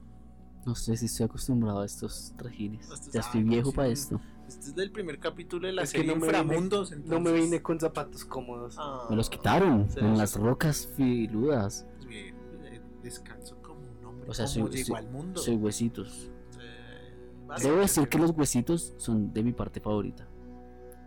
[0.67, 2.91] No sé si estoy acostumbrado a estos trajines.
[2.91, 4.21] Estos- Ya estoy viejo para esto.
[4.49, 6.97] Este es del primer capítulo de la Es que serie no me vine- Inframundos.
[7.05, 8.77] No me vine con zapatos cómodos.
[8.79, 11.87] Ah, Me los quitaron en los- las rocas filudas.
[12.07, 12.35] bien,
[12.65, 14.31] eh, Descanso como un hombre.
[14.31, 15.41] O sea, soy- llegó soy- al mundo.
[15.41, 16.31] Soy huesitos.
[16.61, 20.27] Eh, Debo decir que los huesitos son de mi parte favorita.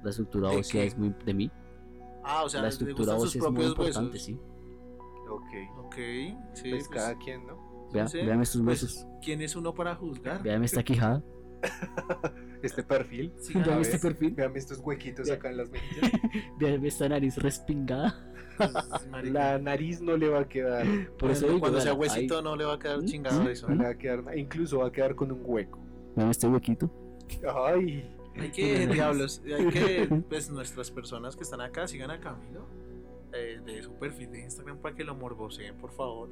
[0.04, 0.88] La estructura ¿De ósea qué?
[0.88, 1.52] es muy de mí.
[2.24, 4.26] Ah, o sea, la estructura gustan sus ósea es muy propios importante, huesos.
[4.26, 4.40] sí.
[5.30, 5.86] Ok.
[5.86, 5.96] Ok,
[6.54, 6.70] sí.
[6.70, 7.90] Pues pues, cada quien, ¿no?
[7.92, 9.06] Vea, sí, vean estos pues, huesos.
[9.24, 10.42] ¿Quién es uno para juzgar?
[10.44, 11.22] Vean esta quijada.
[12.62, 13.32] Este perfil.
[13.40, 14.32] Sí, este perfil.
[14.32, 16.12] Vean estos huequitos acá en las mejillas.
[16.60, 18.28] Vean esta nariz respingada.
[18.58, 18.72] pues.
[19.32, 20.86] La nariz no le va a quedar.
[20.86, 22.44] Por Cuando- eso digo, cuando sea huesito ahí.
[22.44, 23.06] no le va a quedar ¿Mm?
[23.06, 23.48] chingado ¿Mm?
[23.48, 23.68] eso.
[23.70, 24.38] No le va a quedar.
[24.38, 25.80] Incluso va a quedar con un hueco.
[26.16, 26.90] Vean este huequito.
[27.66, 28.10] Ay.
[28.38, 32.66] Hay que, diablos, hay que, pues nuestras personas que están acá sigan a Camilo
[33.34, 36.30] eh, de su perfil de Instagram para que lo morboseen, por favor.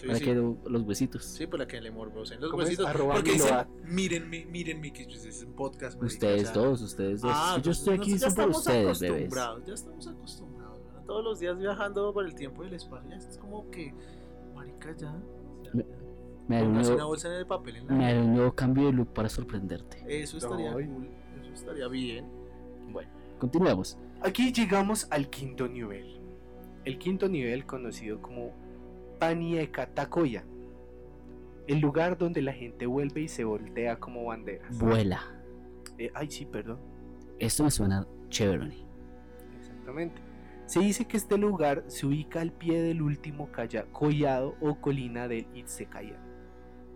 [0.00, 0.06] Sí.
[0.06, 0.24] Para sí.
[0.26, 1.24] que lo- los huesitos.
[1.24, 2.84] Sí, para que le morboseen los huesitos.
[2.86, 3.68] Arroba Porque dicen, Miloa.
[3.86, 5.96] mírenme, mírenme, que es un podcast.
[5.96, 7.32] marica, Ustedes o sea, dos, ustedes dos.
[7.34, 9.10] Ah, yo estoy aquí son por estamos ustedes, bebés.
[9.22, 10.78] acostumbrados, ya estamos acostumbrados.
[10.84, 11.02] ¿verdad?
[11.06, 13.94] Todos los días viajando por el tiempo y el espacio, ya es como que,
[14.54, 15.14] marica, ya.
[15.64, 15.96] ya, Me- ya.
[16.48, 18.86] Me haré un una nuevo, bolsa el papel en la me haré un nuevo cambio
[18.86, 20.04] de look para sorprenderte.
[20.06, 21.08] Eso estaría cool,
[21.42, 22.24] eso estaría bien.
[22.92, 23.98] Bueno, continuemos.
[24.20, 26.20] Aquí llegamos al quinto nivel.
[26.84, 28.52] El quinto nivel conocido como
[29.18, 30.44] Paniekatakoya.
[31.66, 34.78] El lugar donde la gente vuelve y se voltea como banderas.
[34.78, 35.20] Vuela.
[35.98, 36.78] Eh, ay, sí, perdón.
[37.38, 38.72] Esto me suena chévere.
[39.58, 40.20] Exactamente.
[40.66, 45.28] Se dice que este lugar se ubica al pie del último calla- collado o colina
[45.28, 46.20] del Itzekayan,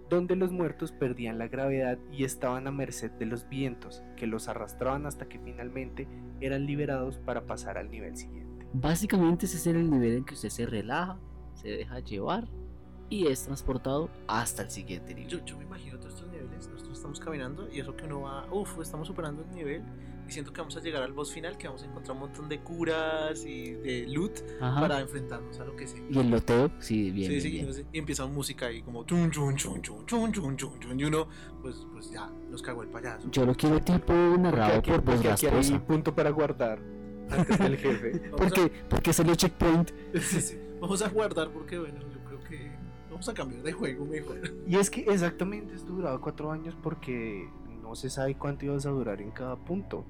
[0.08, 4.48] donde los muertos perdían la gravedad y estaban a merced de los vientos, que los
[4.48, 6.08] arrastraban hasta que finalmente
[6.40, 8.66] eran liberados para pasar al nivel siguiente.
[8.72, 11.18] Básicamente ese es el nivel en que usted se relaja,
[11.60, 12.48] se deja llevar
[13.08, 15.28] y es transportado hasta el siguiente nivel.
[15.30, 18.46] Yo, yo me imagino todos estos niveles, nosotros estamos caminando y eso que uno va,
[18.52, 19.82] uff, estamos superando el nivel
[20.28, 22.48] Y siento que vamos a llegar al boss final, que vamos a encontrar un montón
[22.48, 24.80] de curas y de loot Ajá.
[24.80, 26.00] para enfrentarnos a lo que sea.
[26.08, 27.26] Y el loteo, sí, bien.
[27.26, 27.66] sí, bien, sí, bien.
[27.66, 31.00] no sé, y empieza música ahí como chun chun chun chun chun chun chun chun
[31.00, 31.26] y uno
[31.60, 33.28] pues pues ya nos cagó el payaso.
[33.32, 36.78] Yo lo quiero tipo narrado aquí, por voz aquí hay punto para guardar
[37.28, 38.30] antes del jefe.
[38.36, 39.90] Porque, porque salió checkpoint.
[40.14, 42.70] sí, sí, vamos a guardar porque bueno, yo creo que
[43.10, 44.40] vamos a cambiar de juego mejor.
[44.66, 47.48] Y es que exactamente esto duraba cuatro años porque
[47.82, 50.04] no se sabe cuánto ibas a durar en cada punto.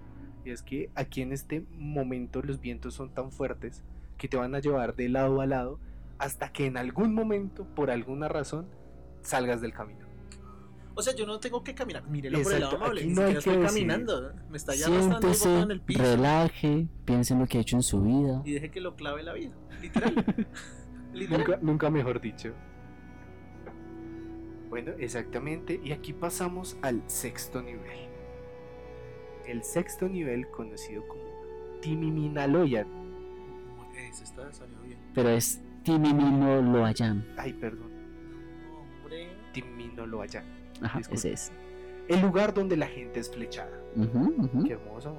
[0.44, 3.82] Y es que aquí en este momento los vientos son tan fuertes
[4.16, 5.78] que te van a llevar de lado a lado
[6.18, 8.66] hasta que en algún momento, por alguna razón,
[9.22, 10.09] salgas del camino.
[11.00, 12.06] O sea, yo no tengo que caminar.
[12.06, 13.04] Mírelo por el lado Exacto, amable.
[13.06, 13.66] Ni no siquiera que estoy decir.
[13.88, 14.32] caminando.
[14.50, 16.02] Me está ya Siéntese, en el piso.
[16.02, 18.42] relaje, piense en lo que ha hecho en su vida.
[18.44, 19.54] Y deje que lo clave la vida.
[19.80, 20.14] Literal.
[21.14, 21.38] Literal.
[21.40, 22.52] Nunca, nunca mejor dicho.
[24.68, 25.80] Bueno, exactamente.
[25.82, 28.10] Y aquí pasamos al sexto nivel.
[29.46, 31.24] El sexto nivel conocido como
[31.80, 32.86] Timiminaloyan.
[33.96, 34.98] Ese está, salió bien.
[35.14, 37.26] Pero es Timimino Loayan.
[37.38, 37.90] Ay, perdón.
[39.02, 39.28] Hombre.
[39.54, 40.59] Timiminaloyan.
[40.82, 41.16] Ajá, Disculpe.
[41.18, 41.52] ese es.
[42.08, 43.70] El lugar donde la gente es flechada.
[44.66, 45.14] Qué hermoso.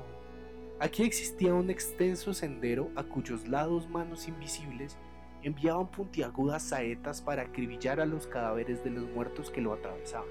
[0.79, 4.97] Aquí existía un extenso sendero a cuyos lados manos invisibles
[5.43, 10.27] enviaban puntiagudas saetas para acribillar a los cadáveres de los muertos que lo atravesaban.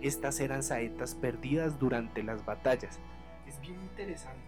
[0.00, 2.98] Estas eran saetas perdidas durante las batallas.
[3.46, 4.44] Es bien interesante,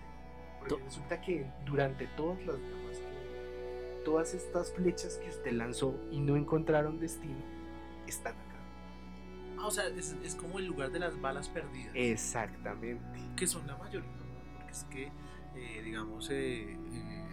[0.60, 6.36] porque resulta que durante todas las que- todas estas flechas que usted lanzó y no
[6.36, 7.34] encontraron destino,
[8.06, 8.34] están.
[9.58, 11.92] Ah, o sea, es, es como el lugar de las balas perdidas.
[11.94, 13.02] Exactamente.
[13.36, 14.56] que son la mayoría, ¿no?
[14.56, 15.04] porque es que,
[15.54, 17.26] eh, digamos, eh, eh,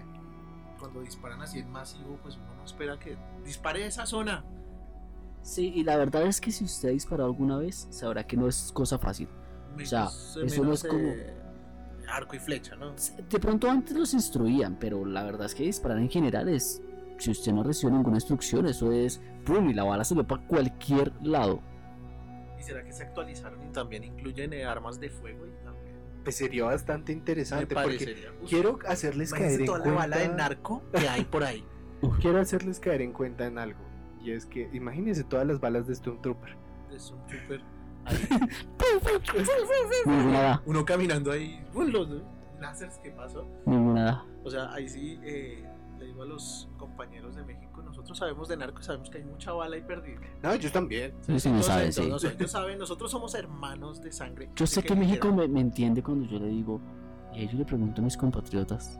[0.79, 4.43] cuando disparan así en masivo, pues uno no espera que dispare esa zona.
[5.41, 8.47] Sí, y la verdad es que si usted ha disparado alguna vez, sabrá que no
[8.47, 9.27] es cosa fácil.
[9.75, 10.05] Menos, sea,
[10.43, 11.13] eso no es como-
[12.07, 12.93] arco y flecha, ¿no?
[13.29, 16.81] De pronto antes los instruían, pero la verdad es que disparar en general es.
[17.17, 19.21] Si usted no recibe ninguna instrucción, eso es.
[19.45, 19.69] ¡Pum!
[19.69, 21.61] Y la bala se va para cualquier lado.
[22.63, 25.45] ¿Y será que se actualizaron y también incluyen eh, armas de fuego?
[25.45, 28.15] Y también Pues sería bastante me interesante porque
[28.47, 29.99] quiero hacerles caer en toda la cuenta.
[30.01, 31.65] bala de narco que hay por ahí.
[32.21, 33.81] Quiero hacerles caer en cuenta en algo.
[34.21, 36.55] Y es que imagínense todas las balas de Stormtrooper.
[40.05, 41.63] Ninguna da, Uno caminando ahí.
[41.73, 42.09] los
[42.59, 43.47] láseres que pasó.
[43.65, 44.25] ninguna.
[44.43, 45.63] O sea, ahí sí eh,
[45.99, 47.62] le digo a los compañeros de México,
[48.13, 50.21] nosotros sabemos de narcos, sabemos que hay mucha bala ahí perdida.
[50.43, 51.13] No, ellos también.
[51.21, 52.27] Sí, sí, sabe, saben, sí.
[52.27, 54.49] ellos saben, nosotros somos hermanos de sangre.
[54.55, 56.79] Yo sé que ni México me, me entiende cuando yo le digo.
[57.33, 58.99] Y ahí yo le pregunto a mis compatriotas: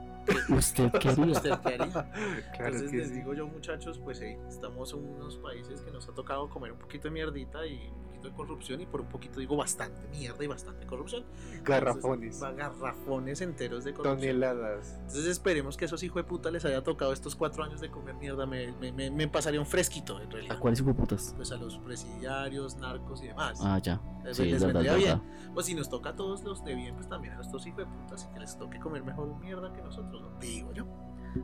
[0.50, 1.26] ¿Usted qué haría?
[1.26, 1.92] ¿Usted qué haría?
[2.54, 3.16] claro Entonces les sí.
[3.16, 6.80] digo yo muchachos, pues hey, estamos en unos países que nos ha tocado comer un
[6.80, 10.44] poquito de mierdita y un poquito de corrupción y por un poquito digo bastante mierda
[10.44, 11.24] y bastante corrupción.
[11.64, 12.36] Garrafones.
[12.36, 14.20] Entonces, garrafones enteros de corrupción.
[14.20, 14.96] Toneladas.
[15.00, 18.16] Entonces esperemos que esos hijos de puta les haya tocado estos cuatro años de comer
[18.16, 18.46] mierda.
[18.46, 20.58] Me, me, me, me pasaría un fresquito en realidad.
[20.58, 21.34] ¿A cuáles putas?
[21.36, 23.60] Pues a los presidiarios, narcos y demás.
[23.62, 24.00] Ah, ya.
[24.24, 25.22] les Sí, les vendría bien.
[25.54, 27.86] Pues si nos toca a todos los de bien, pues también a estos hijos de
[27.86, 30.40] putas y que les toque comer mejor mierda que nosotros, ¿no?
[30.40, 30.86] Digo yo.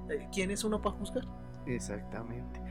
[0.10, 1.25] Eh, ¿Quién es uno para juzgar?
[1.65, 2.62] Exactamente.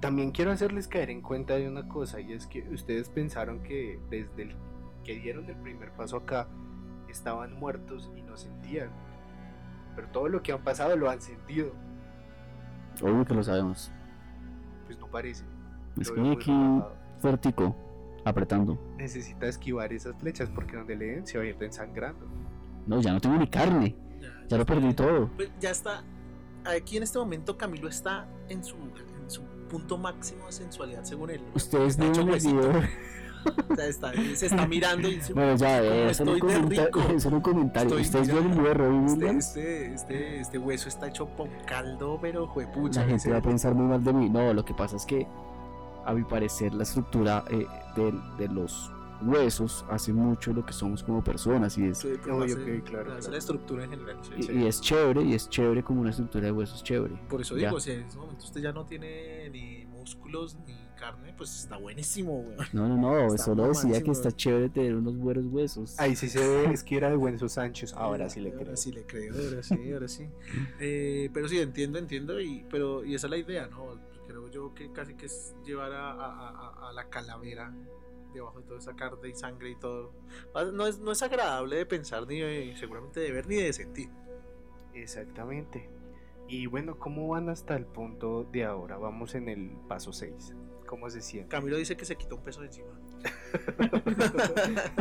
[0.00, 3.98] También quiero hacerles caer en cuenta de una cosa y es que ustedes pensaron que
[4.10, 4.56] desde el
[5.02, 6.48] que dieron el primer paso acá
[7.08, 8.90] estaban muertos y no sentían.
[9.94, 11.72] Pero todo lo que han pasado lo han sentido.
[13.02, 13.92] Obvio que lo sabemos.
[14.86, 15.44] Pues no parece.
[15.98, 16.52] Es que aquí
[17.18, 17.76] fuertico,
[18.24, 18.78] apretando.
[18.96, 22.26] Necesita esquivar esas flechas porque donde le den se va a ir ensangrando.
[22.86, 23.96] No, ya no tengo ni carne.
[24.48, 25.28] Ya lo perdí todo.
[25.36, 26.02] Pues ya está.
[26.64, 31.30] Aquí en este momento Camilo está en su, en su punto máximo de sensualidad según
[31.30, 31.40] él.
[31.54, 32.56] Ustedes no el huesito.
[32.56, 32.82] video.
[33.70, 36.50] O sea, está- se está mirando y dice, Bueno, ya, "Cómo eh, eso no estoy
[36.52, 37.00] de rico".
[37.14, 37.98] eso no comentario.
[37.98, 38.46] Estoy Ustedes el
[39.06, 43.00] Este, este, este, este hueso está hecho con caldo, pero juepucha.
[43.02, 44.30] La gente va a pensar muy mal de mí.
[44.30, 45.26] No, lo que pasa es que,
[46.06, 48.90] a mi parecer, la estructura eh, de, de los
[49.26, 53.20] huesos hace mucho lo que somos como personas y es, Sí, hace- ok, claro, hace
[53.20, 53.30] claro.
[53.30, 54.18] la estructura en general.
[54.22, 54.52] sí, y, sí.
[54.52, 57.14] y es chévere y es chévere como una estructura de huesos chévere.
[57.28, 57.68] Por eso Ya.
[57.68, 61.76] digo, si en ese momento usted ya no tiene ni músculos ni carne, pues está
[61.76, 62.56] buenísimo, weón.
[62.72, 65.98] No, no, no, Está solo decía que está chévere tener unos buenos huesos.
[65.98, 67.92] Ahí sí se ve, es que era de huesos anchos.
[67.94, 68.60] Ahora sí le creo.
[68.66, 70.28] Ahora sí le creo, ahora sí, ahora sí.
[70.80, 73.98] Eh, pero sí, entiendo, entiendo, y, pero, y esa es la idea, ¿no?
[74.26, 76.48] Creo yo que casi que es llevar a, a-
[76.86, 77.74] a- a la calavera
[78.34, 80.12] debajo de toda esa carne y sangre y todo.
[80.54, 83.72] Ah, No es, no es agradable de pensar, ni de- seguramente de ver, ni de
[83.72, 84.10] sentir.
[84.92, 85.88] Exactamente.
[86.48, 88.98] Y bueno, ¿cómo van hasta el punto de ahora?
[88.98, 90.54] Vamos en el paso 6.
[90.86, 91.48] cómo se siente.
[91.48, 92.90] Camilo dice que se quitó un peso de encima.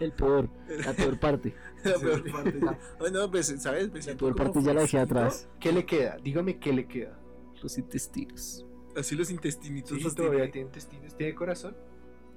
[0.00, 0.48] El peor,
[0.84, 1.54] la peor parte.
[1.84, 2.60] La peor parte.
[3.00, 3.90] Ay, no, pues, ¿sabes?
[3.92, 5.48] Me La peor parte ya la dejé atrás.
[5.60, 6.16] ¿Qué le queda?
[6.22, 7.18] Dígame qué le queda.
[7.62, 8.66] Los intestinos.
[8.96, 10.52] Así los intestinitos Sí, los todavía tiene.
[10.52, 11.76] tiene intestinos, tiene corazón.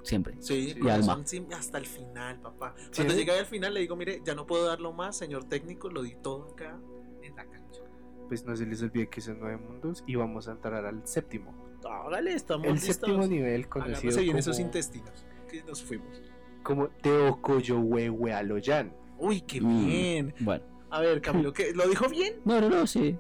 [0.04, 0.36] Siempre.
[0.40, 1.22] Sí, Y alma.
[1.58, 2.74] hasta el final, papá.
[2.78, 2.90] ¿Sí?
[2.98, 6.02] Cuando llegué al final le digo, mire, ya no puedo darlo más, señor técnico, lo
[6.04, 6.78] di todo acá
[7.22, 7.82] en la cancha.
[8.28, 11.54] Pues no se les olvide que son nueve mundos y vamos a entrar al séptimo.
[11.90, 12.96] Hágale, estamos El listos.
[12.98, 15.26] séptimo nivel conocido como, esos intestinos.
[15.50, 16.22] Que nos fuimos.
[16.64, 18.94] como Teocoyohuehuealoyan.
[19.18, 19.86] Uy, qué Mm.
[19.86, 20.34] bien.
[20.40, 20.64] Bueno.
[20.92, 21.74] A ver, Camilo, ¿qué?
[21.74, 22.36] ¿lo dijo bien?
[22.46, 23.18] No, no, no, sí.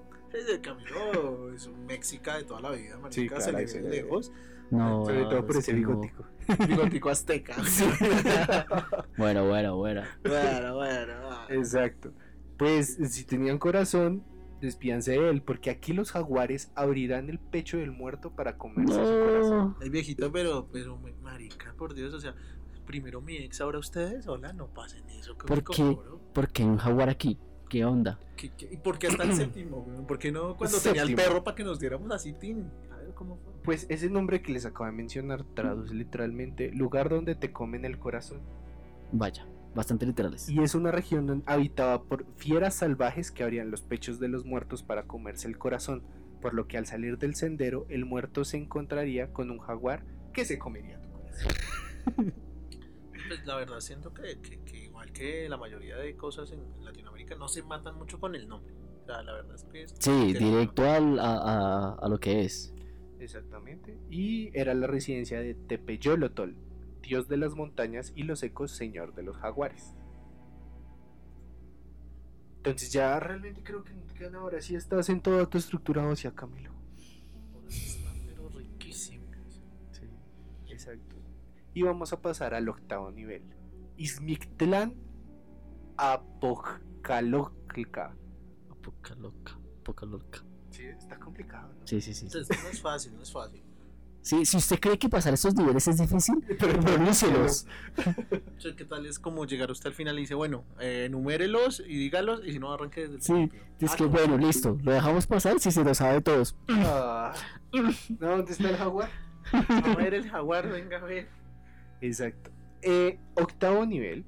[0.62, 3.82] Camilo es un mexica de toda la vida, marica, Sí, claro, se le ve le
[3.82, 4.04] ve.
[4.04, 4.32] lejos.
[4.70, 5.06] No.
[5.06, 5.78] Sobre todo por es ese que
[6.58, 6.68] no.
[6.68, 7.56] Bigotico azteca.
[9.18, 10.04] Bueno, bueno, bueno.
[10.24, 11.14] bueno, bueno.
[11.28, 11.46] va.
[11.50, 12.12] Exacto.
[12.58, 14.24] Pues si tenían corazón,
[14.62, 19.00] despíanse de él, porque aquí los jaguares abrirán el pecho del muerto para comerse su
[19.00, 19.58] corazón.
[19.70, 19.78] No.
[19.82, 22.34] Ay, viejito, pero, pero, marica, por Dios, o sea,
[22.86, 25.38] primero mi ex, ahora ustedes, hola, no pasen eso.
[25.38, 25.98] que ¿Por qué?
[26.34, 27.38] ¿Por qué un jaguar aquí?
[27.70, 28.20] ¿Qué onda?
[28.36, 29.86] ¿Qué- qué- ¿Y por qué hasta el séptimo?
[30.08, 32.70] ¿Por qué no cuando tenía el perro para que nos diéramos así, tin?
[32.92, 33.49] A ver cómo fue.
[33.64, 38.00] Pues ese nombre que les acabo de mencionar traduce literalmente lugar donde te comen el
[38.00, 38.42] corazón.
[39.12, 39.46] Vaya,
[39.76, 40.50] bastante literales.
[40.50, 44.82] Y es una región habitada por fieras salvajes que abrían los pechos de los muertos
[44.84, 46.04] para comerse el corazón,
[46.42, 50.46] por lo que al salir del sendero el muerto se encontraría con un jaguar que
[50.46, 51.54] se comería tu corazón.
[53.28, 57.36] Pues la verdad siento que, que- que igual que la mayoría de cosas en Latinoamérica
[57.36, 58.74] no se matan mucho con el nombre.
[59.04, 59.92] O sea, la verdad es que es...
[60.00, 62.74] Sí, que- directo al, a, a- a lo que es.
[63.20, 63.98] Exactamente.
[64.10, 66.56] Y era la residencia de Tepeyolotol,
[67.02, 69.94] dios de las montañas y los ecos, señor de los jaguares.
[72.58, 76.74] Entonces ya realmente creo que que ahora sí estás en toda tu estructura ósea, Camilo.
[77.70, 79.24] Está, pero riquísimo.
[79.92, 80.04] Sí,
[80.68, 81.16] exacto.
[81.74, 83.44] Y vamos a pasar al octavo nivel.
[88.84, 90.44] Poca loca, poca loca.
[90.80, 91.86] Sí, está complicado, ¿no?
[91.88, 92.26] Sí, sí, sí.
[92.28, 93.62] Entonces, no es fácil, no es fácil.
[94.22, 96.36] Sí, si usted cree que pasar estos niveles es difícil,
[98.58, 101.98] sea, ¿Qué tal es como llegar usted al final y dice, bueno, eh, enumérelos y
[101.98, 103.62] dígalos y si no arranque desde el Sí, principio?
[103.80, 104.10] Es Ah, que no.
[104.10, 104.78] bueno, listo.
[104.84, 106.56] Lo dejamos pasar si se lo sabe todos.
[106.70, 107.34] Ah.
[108.20, 109.10] No, ¿dónde está el jaguar?
[109.52, 111.28] A ver el jaguar, venga a ver.
[112.02, 112.52] Exacto.
[112.82, 114.26] Eh, octavo nivel.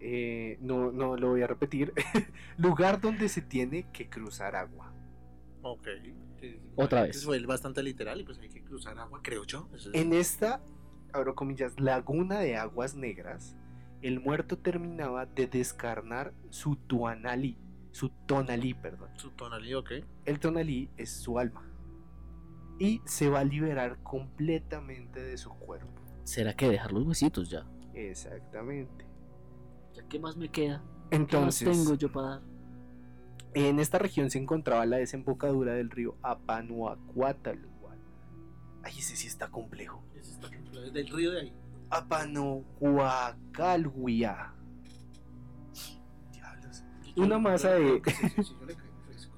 [0.00, 1.92] Eh, no, no lo voy a repetir.
[2.56, 4.92] Lugar donde se tiene que cruzar agua.
[5.62, 5.88] Ok.
[6.76, 7.24] Otra vez.
[7.24, 9.68] Fue bastante literal y pues hay que cruzar agua, creo yo.
[9.74, 10.60] Es- En esta,
[11.12, 13.56] abro comillas, laguna de aguas negras,
[14.02, 17.58] el muerto terminaba de descarnar su tuanalí.
[17.90, 19.10] Su tonalí, perdón.
[19.16, 19.90] Su tonalidad, ok.
[20.26, 21.64] El tonalí es su alma.
[22.78, 26.00] Y se va a liberar completamente de su cuerpo.
[26.22, 27.66] ¿Será que dejar los huesitos ya?
[27.94, 29.04] Exactamente.
[29.98, 30.80] ¿Ya qué más me queda?
[31.10, 32.40] Entonces, ¿Qué más tengo yo para dar?
[33.54, 37.98] En esta región se encontraba la desembocadura del río Apanuacuatalhual.
[38.84, 40.04] Ay, ese sí está complejo.
[40.14, 41.52] Ese está completo, Del río de ahí.
[41.90, 44.52] Apanuacuacalhuia.
[46.32, 46.84] Diablos.
[47.16, 48.00] Una masa de-.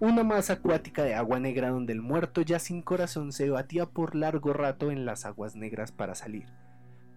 [0.00, 4.14] Una masa acuática de agua negra donde el muerto ya sin corazón se batía por
[4.14, 6.52] largo rato en las aguas negras para salir.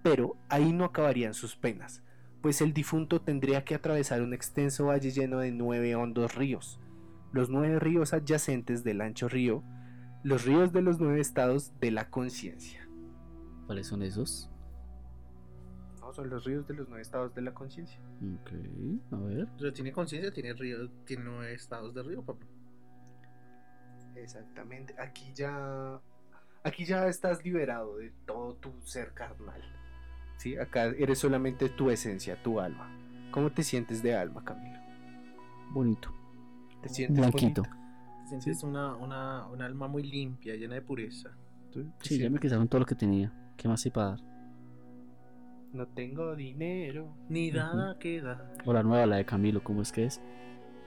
[0.01, 2.03] Pero ahí no acabarían sus penas,
[2.43, 6.77] pues el difunto tendría que atravesar un extenso valle lleno de nueve hondos ríos,
[7.31, 9.63] los nueve ríos adyacentes del ancho río,
[10.23, 12.85] los ríos de los nueve estados de la conciencia.
[13.65, 14.51] ¿Cuáles son esos?
[16.01, 17.97] No, son los ríos de los nueve estados de la conciencia.
[18.41, 18.51] Ok,
[19.13, 19.47] a ver.
[19.55, 22.45] O sea, tiene conciencia, tiene río, tiene nueve estados de río, papá.
[24.17, 25.97] Exactamente, aquí ya
[26.65, 29.61] aquí ya estás liberado de todo tu ser carnal.
[30.37, 30.57] ¿Sí?
[30.57, 32.89] Acá eres solamente tu esencia, tu alma.
[33.31, 34.79] ¿Cómo te sientes de alma, Camilo?
[35.71, 36.09] Bonito.
[36.81, 37.63] ¿Te sientes Blanquito.
[37.63, 37.77] bonito?
[38.23, 41.31] Te sientes una, una, una alma muy limpia, llena de pureza.
[41.71, 43.31] ¿Tú Sí, ya me quedaron todo lo que tenía.
[43.57, 44.19] ¿Qué más hay para dar?
[45.71, 47.15] No tengo dinero.
[47.29, 48.51] Ni nada queda.
[48.65, 50.21] O la nueva, la de Camilo, ¿cómo es que es?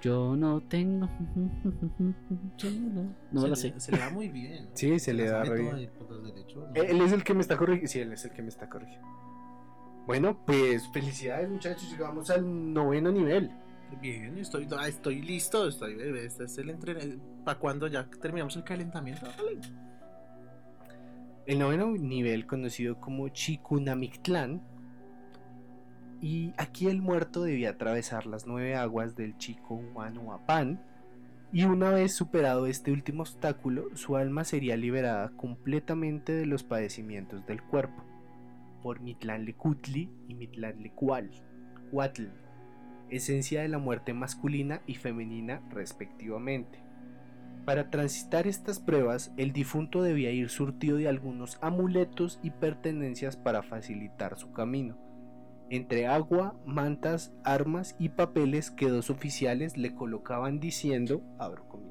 [0.01, 1.09] Yo no tengo.
[2.59, 3.75] Yo no, no me la se, sé.
[3.75, 4.69] le, se le da muy bien.
[4.75, 5.91] Sí, se le da re bien.
[6.75, 7.89] Él es el que me está corrigiendo.
[7.91, 9.09] Sí, él es el que me está corrigiendo.
[10.07, 13.51] Bueno, pues felicidades muchachos, llegamos al noveno nivel.
[14.01, 15.67] Bien, estoy, ah, estoy listo.
[15.67, 17.25] Estoy, este es el entrenamiento.
[17.45, 19.27] ¿Para cuándo ya terminamos el calentamiento?
[19.27, 19.61] Dale.
[21.47, 24.63] El noveno nivel, conocido como Chikunamictlán.
[26.21, 30.83] Y aquí el muerto debía atravesar las nueve aguas del Chico Huanuapán
[31.53, 37.45] Y una vez superado este último obstáculo, su alma sería liberada completamente de los padecimientos
[37.47, 38.03] del cuerpo
[38.87, 41.33] por Mitlanlecutli y Mitlanlecual,
[41.91, 42.27] Cuatl,
[43.11, 46.85] esencia de la muerte masculina y femenina respectivamente.
[47.65, 53.65] Para transitar estas pruebas, el difunto debía ir surtido de algunos amuletos y pertenencias para
[53.65, 54.97] facilitar su camino.
[55.69, 61.86] Entre agua, mantas, armas y papeles que dos oficiales le colocaban diciendo, abro comillas,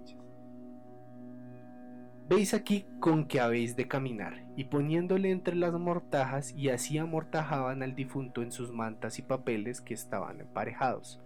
[2.27, 7.83] Veis aquí con que habéis de caminar, y poniéndole entre las mortajas, y así amortajaban
[7.83, 11.21] al difunto en sus mantas y papeles que estaban emparejados,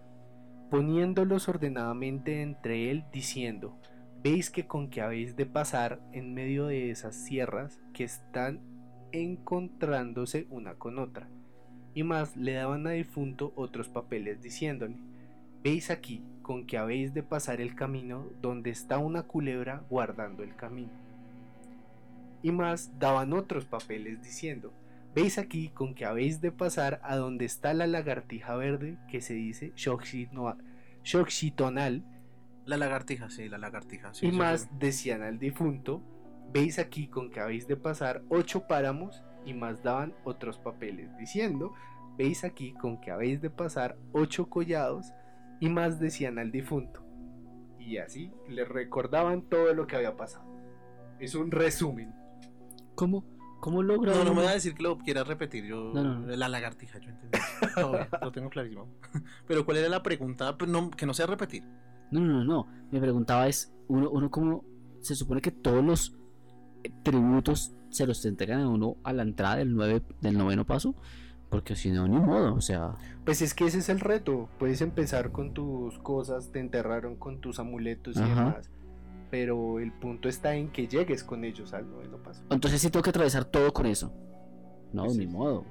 [0.69, 3.79] poniéndolos ordenadamente entre él, diciendo,
[4.21, 8.59] veis que con que habéis de pasar en medio de esas sierras que están
[9.13, 11.29] encontrándose una con otra.
[11.93, 14.97] Y más le daban a difunto otros papeles diciéndole,
[15.63, 20.55] veis aquí con que habéis de pasar el camino donde está una culebra guardando el
[20.55, 20.91] camino.
[22.41, 24.73] Y más daban otros papeles diciendo,
[25.13, 29.33] veis aquí con que habéis de pasar a donde está la lagartija verde que se
[29.33, 30.57] dice Shoxitonal
[32.65, 34.13] La lagartija, sí, la lagartija.
[34.13, 36.01] Sí, y más decían al difunto,
[36.53, 41.73] veis aquí con que habéis de pasar ocho páramos y más daban otros papeles diciendo,
[42.17, 45.13] veis aquí con que habéis de pasar ocho collados
[45.59, 47.03] y más decían al difunto.
[47.79, 50.45] Y así le recordaban todo lo que había pasado.
[51.19, 52.13] Es un resumen.
[52.95, 53.25] ¿Cómo,
[53.59, 55.65] cómo logra No, no me voy a decir que lo quieras repetir.
[55.65, 56.27] Yo, No, no, no.
[56.35, 57.39] La lagartija, yo entendí.
[58.21, 58.87] Lo tengo clarísimo.
[59.47, 60.57] Pero ¿cuál era la pregunta?
[60.57, 61.63] Pues no, que no sea repetir.
[62.11, 62.67] No, no, no, no.
[62.91, 64.63] Me preguntaba es, uno, uno cómo
[65.01, 66.15] se supone que todos los
[66.83, 70.95] eh, tributos se los entregan a uno a la entrada del, nueve, del noveno paso,
[71.49, 72.95] porque si no, ni modo, o sea,
[73.25, 74.49] Pues es que ese es el reto.
[74.59, 78.29] Puedes empezar con tus cosas, te enterraron con tus amuletos y Ajá.
[78.29, 78.69] demás.
[79.31, 82.43] Pero el punto está en que llegues con ellos al noveno paso.
[82.49, 84.11] entonces sí tengo que atravesar todo con eso.
[84.93, 85.31] No, Pues ni sí.
[85.31, 85.65] modo.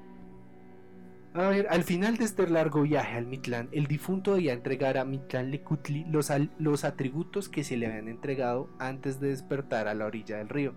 [1.33, 5.05] A ver, al final de este largo viaje al Mitlán, el difunto debía entregar a
[5.05, 10.05] Mitlán Lecutli los, los atributos que se le habían entregado antes de despertar a la
[10.07, 10.73] orilla del río,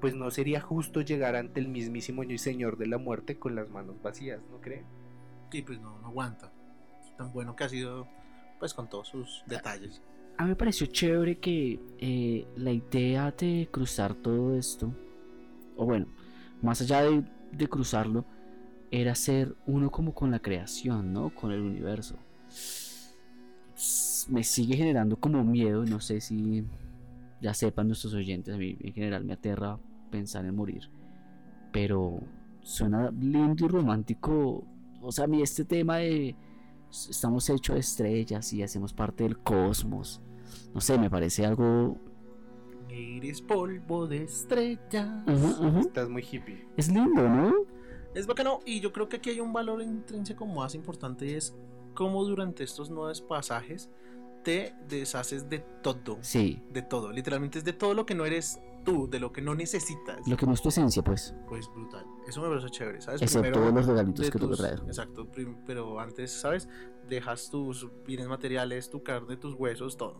[0.00, 3.96] pues no sería justo llegar ante el mismísimo Señor de la Muerte con las manos
[4.02, 4.84] vacías, ¿no creen?
[5.52, 6.52] Y pues no, no aguanta.
[7.16, 8.06] Tan bueno que ha sido,
[8.58, 10.02] pues con todos sus detalles.
[10.36, 14.92] A mí me pareció chévere que eh, la idea de cruzar todo esto,
[15.76, 16.06] o bueno,
[16.60, 18.26] más allá de, de cruzarlo,
[18.90, 21.34] era ser uno como con la creación, ¿no?
[21.34, 22.18] Con el universo.
[24.28, 26.66] Me sigue generando como miedo, no sé si
[27.40, 29.78] ya sepan nuestros oyentes, a mí en general me aterra
[30.10, 30.90] pensar en morir,
[31.72, 32.20] pero
[32.60, 34.64] suena lindo y romántico,
[35.00, 36.36] o sea, a mí este tema de
[36.90, 40.20] estamos hechos de estrellas y hacemos parte del cosmos,
[40.74, 41.96] no sé, me parece algo...
[42.88, 45.24] Eres polvo de estrella.
[45.26, 45.78] Ujú, ujú.
[45.80, 46.66] Estás muy hippie.
[46.76, 47.52] Es lindo, ¿no?
[48.14, 48.60] Es bacano.
[48.64, 51.54] Y yo creo que aquí hay un valor intrínseco más importante y es
[51.94, 53.90] cómo durante estos nueve pasajes
[54.46, 56.18] te deshaces de todo.
[56.20, 57.10] Sí, De todo.
[57.10, 60.20] Literalmente es de todo lo que no eres tú, de lo que no necesitas.
[60.28, 62.06] lo que no es tu esencia, pues, Pues brutal.
[62.28, 63.22] Eso me parece chévere, ¿sabes?
[63.22, 64.78] excepto los regalitos que tus- traer.
[64.86, 66.68] Exacto, prim- pero antes, ¿sabes?
[67.08, 70.16] Dejas tus bienes materiales, tu carne, tus huesos, todo.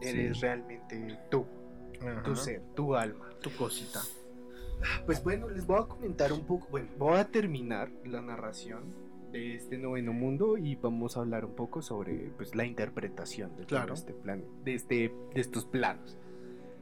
[0.00, 0.42] Eres Sí.
[0.42, 1.44] realmente tú,
[1.98, 2.36] tu Ajá.
[2.36, 3.28] ser, tu alma.
[3.42, 4.02] Tu cosita.
[5.04, 8.84] Pues bueno, les voy a comentar un poco, bueno, voy a terminar la narración
[9.32, 13.66] de este noveno mundo y vamos a hablar un poco sobre pues, la interpretación de
[13.66, 13.94] Claro.
[13.94, 16.16] este plan, de, este, de estos planos.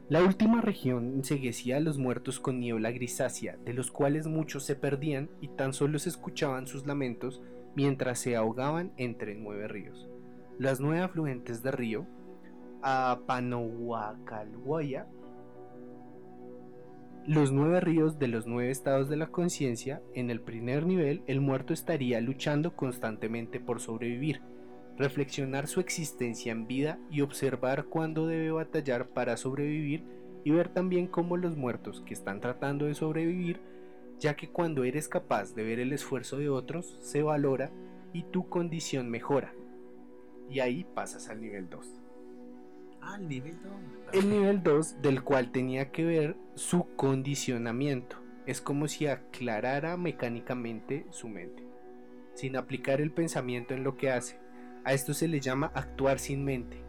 [0.08, 4.76] La última región enseguecía a los muertos con niebla grisácea, de los cuales muchos se
[4.76, 7.40] perdían y tan solo se escuchaban sus lamentos
[7.74, 10.06] mientras se ahogaban entre nueve ríos.
[10.58, 12.06] Las nueve afluentes del río,
[12.82, 15.06] Apanohuacalhuaya,
[17.26, 21.40] los nueve ríos de los nueve estados de la conciencia, en el primer nivel el
[21.40, 24.42] muerto estaría luchando constantemente por sobrevivir,
[24.98, 30.04] reflexionar su existencia en vida y observar cuándo debe batallar para sobrevivir
[30.44, 33.58] y ver también cómo los muertos que están tratando de sobrevivir,
[34.20, 37.72] ya que cuando eres capaz de ver el esfuerzo de otros, se valora
[38.12, 39.54] y tu condición mejora.
[40.50, 42.03] Y ahí pasas al nivel 2.
[43.06, 43.72] Ah, el nivel 2.
[44.12, 48.16] El nivel 2 del cual tenía que ver su condicionamiento.
[48.46, 51.62] Es como si aclarara mecánicamente su mente,
[52.34, 54.38] sin aplicar el pensamiento en lo que hace.
[54.84, 56.82] A esto se le llama actuar sin mente.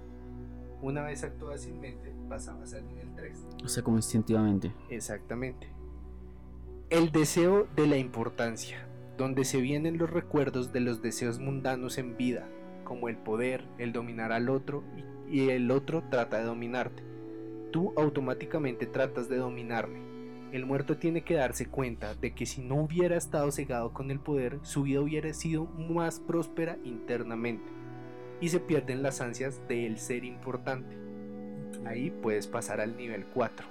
[0.81, 3.47] Una vez actúas sin mente, pasabas al nivel 3.
[3.63, 4.73] O sea, como instintivamente.
[4.89, 5.69] Exactamente.
[6.89, 8.87] El deseo de la importancia,
[9.17, 12.47] donde se vienen los recuerdos de los deseos mundanos en vida,
[12.83, 17.03] como el poder, el dominar al otro y y el otro trata de dominarte.
[17.71, 19.99] Tú automáticamente tratas de dominarle.
[20.51, 24.19] El muerto tiene que darse cuenta de que si no hubiera estado cegado con el
[24.19, 27.71] poder, su vida hubiera sido más próspera internamente
[28.39, 30.95] y se pierden las ansias del ser importante.
[31.85, 33.67] Ahí puedes pasar al nivel 4.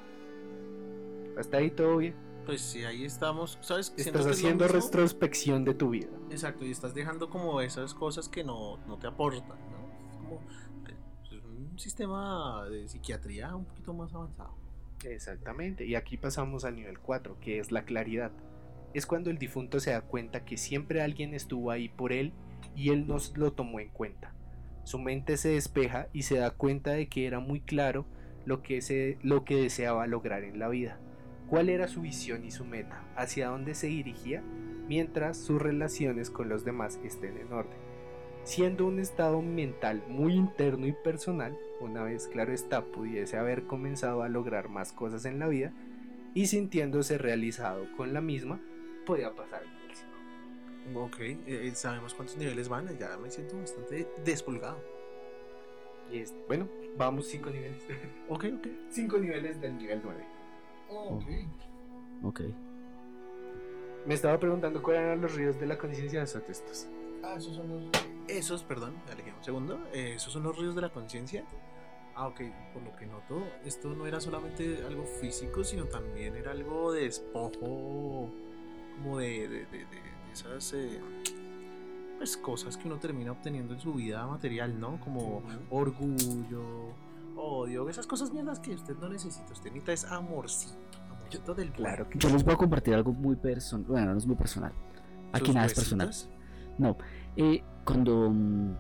[1.38, 2.14] Hasta ahí todo bien.
[2.46, 3.58] Pues sí, ahí estamos.
[3.60, 3.94] ¿Sabes?
[3.96, 6.08] Estás es haciendo retrospección de tu vida.
[6.30, 10.18] Exacto, y estás dejando como esas cosas que no, no te aportan, ¿no?
[10.18, 10.40] Como
[11.78, 14.54] sistema de psiquiatría un poquito más avanzado.
[15.04, 15.86] Exactamente.
[15.86, 18.32] Y aquí pasamos al nivel 4, que es la claridad.
[18.94, 22.32] Es cuando el difunto se da cuenta que siempre alguien estuvo ahí por él
[22.76, 24.32] y él no lo tomó en cuenta.
[24.84, 28.06] Su mente se despeja y se da cuenta de que era muy claro
[28.44, 30.98] lo que, se, lo que deseaba lograr en la vida.
[31.48, 34.42] Cuál era su visión y su meta, hacia dónde se dirigía,
[34.86, 37.83] mientras sus relaciones con los demás estén en orden.
[38.44, 44.22] Siendo un estado mental muy interno y personal, una vez claro está, pudiese haber comenzado
[44.22, 45.72] a lograr más cosas en la vida
[46.34, 48.60] y sintiéndose realizado con la misma,
[49.06, 51.00] podía pasar cinco.
[51.00, 54.78] Ok, eh, sabemos cuántos niveles van, ya me siento bastante despulgado.
[56.12, 56.68] Y es, bueno,
[56.98, 57.82] vamos cinco niveles.
[58.28, 58.66] Ok, ok.
[58.90, 60.24] cinco niveles del nivel 9.
[62.22, 62.40] Ok.
[64.06, 66.88] Me estaba preguntando cuáles eran los ríos de la conciencia de estos.
[67.22, 68.13] Ah, esos son los.
[68.28, 69.78] Esos, perdón, alejé un segundo.
[69.92, 71.44] esos son los ríos de la conciencia.
[72.16, 72.40] Ah, ok,
[72.72, 77.02] por lo que noto, esto no era solamente algo físico, sino también era algo de
[77.02, 78.30] despojo,
[78.96, 81.00] como de, de, de- de- esas eh,
[82.18, 85.00] pues, cosas que uno termina obteniendo en su vida material, ¿no?
[85.00, 86.94] Como orgullo,
[87.36, 89.52] odio, esas cosas mierdas que usted no necesita.
[89.52, 90.74] Usted necesita es amorcito,
[91.10, 91.72] amorcito del.
[91.72, 93.86] Claro que Yo les voy a compartir algo muy personal.
[93.88, 94.72] Bueno, no es muy personal.
[95.32, 96.10] Aquí ¿Sus nada es personal.
[96.78, 96.96] No,
[97.36, 98.74] eh, cuando mm,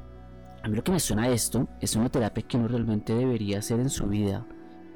[0.62, 3.80] a mí lo que me suena esto es una terapia que uno realmente debería hacer
[3.80, 4.46] en su vida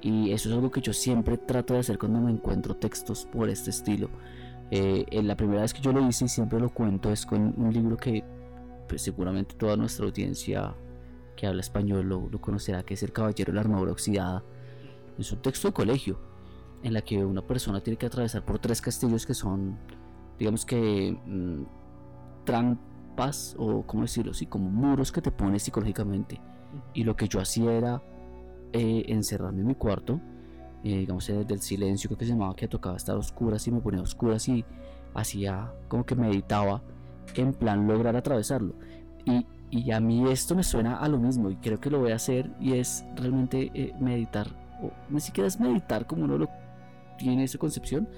[0.00, 3.48] y eso es algo que yo siempre trato de hacer cuando me encuentro textos por
[3.48, 4.10] este estilo.
[4.70, 7.54] Eh, eh, la primera vez que yo lo hice y siempre lo cuento es con
[7.56, 8.22] un libro que
[8.88, 10.74] pues, seguramente toda nuestra audiencia
[11.36, 14.44] que habla español lo, lo conocerá, que es El Caballero de la Armadura Oxidada.
[15.18, 16.20] Es un texto de colegio
[16.82, 19.78] en la que una persona tiene que atravesar por tres castillos que son,
[20.38, 21.62] digamos que, mm,
[23.18, 24.32] trampas o, ¿cómo decirlo?
[24.34, 26.40] Sí, como muros que te pones psicológicamente.
[26.94, 28.02] Y lo que yo hacía era
[28.72, 30.20] eh, encerrarme en mi cuarto,
[30.84, 34.00] eh, digamos, del silencio, creo que se llamaba, que tocaba estar oscuras y me ponía
[34.00, 34.64] oscuras y
[35.14, 36.82] hacía como que meditaba
[37.34, 38.74] en plan lograr atravesarlo.
[39.24, 42.12] Y, y a mí esto me suena a lo mismo y creo que lo voy
[42.12, 44.48] a hacer y es realmente eh, meditar,
[44.82, 46.48] o ni siquiera es meditar como uno lo
[47.18, 48.08] tiene esa concepción,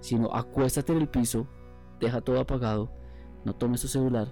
[0.00, 1.46] sino acuéstate en el piso,
[2.00, 2.90] deja todo apagado,
[3.44, 4.28] no tomes tu celular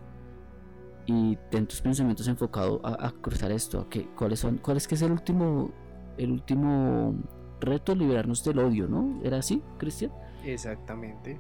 [1.07, 4.88] y ten tus pensamientos enfocados a, a cruzar esto, a que, cuáles son, cuál es
[4.88, 5.70] que es el último,
[6.16, 7.14] el último
[7.61, 9.20] reto, liberarnos del odio, ¿no?
[9.22, 10.12] ¿Era así, Cristian?
[10.44, 11.38] Exactamente.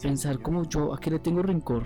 [0.00, 1.84] Pensar como yo, ¿a qué le tengo rencor?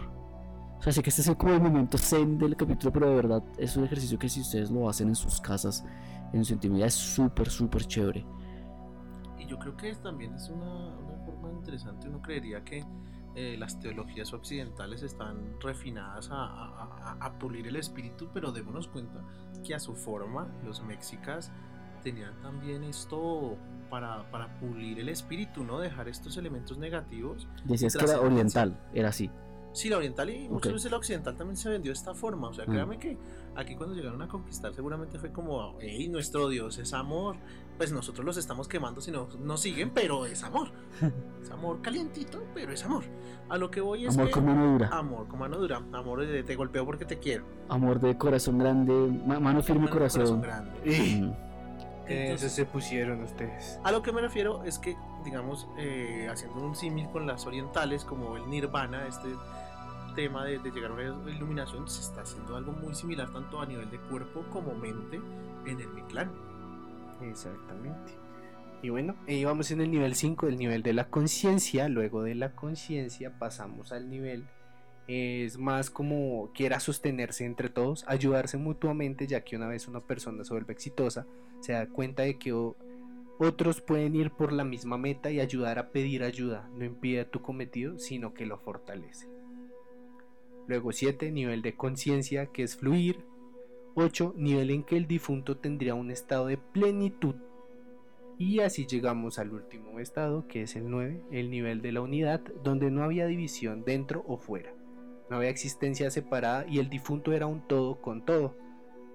[0.78, 3.42] O sea, sé que este es como el momento zen del capítulo, pero de verdad
[3.58, 5.84] es un ejercicio que si ustedes lo hacen en sus casas,
[6.32, 8.24] en su intimidad, es súper, súper chévere.
[9.38, 12.08] Y yo creo que también es una, una forma interesante.
[12.08, 12.84] Uno creería que
[13.40, 19.22] eh, las teologías occidentales están refinadas a, a- a- pulir el espíritu, pero démonos cuenta
[19.64, 21.52] que a su forma los mexicas
[22.02, 23.56] tenían también esto
[23.90, 25.78] para, para pulir el espíritu, ¿no?
[25.78, 27.46] Dejar estos elementos negativos.
[27.64, 29.30] Decías que era oriental, era así.
[29.72, 32.48] Sí, la oriental y muchas veces la occidental también se vendió de esta forma.
[32.48, 32.70] O sea, Mm.
[32.70, 33.16] créame que
[33.54, 37.36] aquí cuando llegaron a conquistar seguramente fue como, hey, nuestro Dios es amor.
[37.78, 40.68] Pues nosotros los estamos quemando si no nos siguen, pero es amor.
[41.42, 43.04] es amor calientito, pero es amor.
[43.48, 44.32] A lo que voy es Amor que...
[44.32, 45.80] con mano dura, Amor con mano dura.
[45.92, 47.44] Amor de te golpeo porque te quiero.
[47.68, 48.92] amor de corazón grande,
[49.24, 50.42] ma- mano firme Mano de corazón.
[50.42, 51.32] grande.
[52.08, 53.78] Entonces- se pusieron ustedes.
[53.84, 58.04] A lo que me refiero es que, digamos, eh, haciendo un símil con las orientales,
[58.04, 59.28] como el nirvana, este
[60.16, 63.66] tema de, de llegar a una iluminación, se está haciendo algo muy similar tanto a
[63.66, 65.20] nivel de cuerpo como mente
[65.66, 66.30] en el Mictlán.
[67.22, 68.12] Exactamente.
[68.82, 71.88] Y bueno, eh, vamos en el nivel 5, el nivel de la conciencia.
[71.88, 74.44] Luego de la conciencia pasamos al nivel.
[75.08, 80.44] es más como quiera sostenerse entre todos, ayudarse mutuamente, ya que una vez una persona
[80.44, 81.26] se vuelve exitosa,
[81.60, 82.52] se da cuenta de que
[83.38, 86.68] otros pueden ir por la misma meta y ayudar a pedir ayuda.
[86.74, 89.28] No impide tu cometido, sino que lo fortalece.
[90.68, 93.24] Luego 7, nivel de conciencia, que es fluir.
[94.00, 94.34] 8.
[94.36, 97.34] Nivel en que el difunto tendría un estado de plenitud.
[98.38, 102.40] Y así llegamos al último estado, que es el 9, el nivel de la unidad,
[102.62, 104.72] donde no había división dentro o fuera.
[105.28, 108.56] No había existencia separada y el difunto era un todo con todo,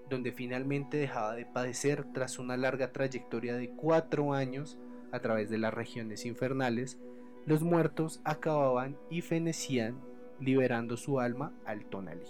[0.09, 4.77] donde finalmente dejaba de padecer tras una larga trayectoria de cuatro años
[5.13, 6.99] a través de las regiones infernales,
[7.45, 10.01] los muertos acababan y fenecían
[10.41, 12.27] liberando su alma al Tonali,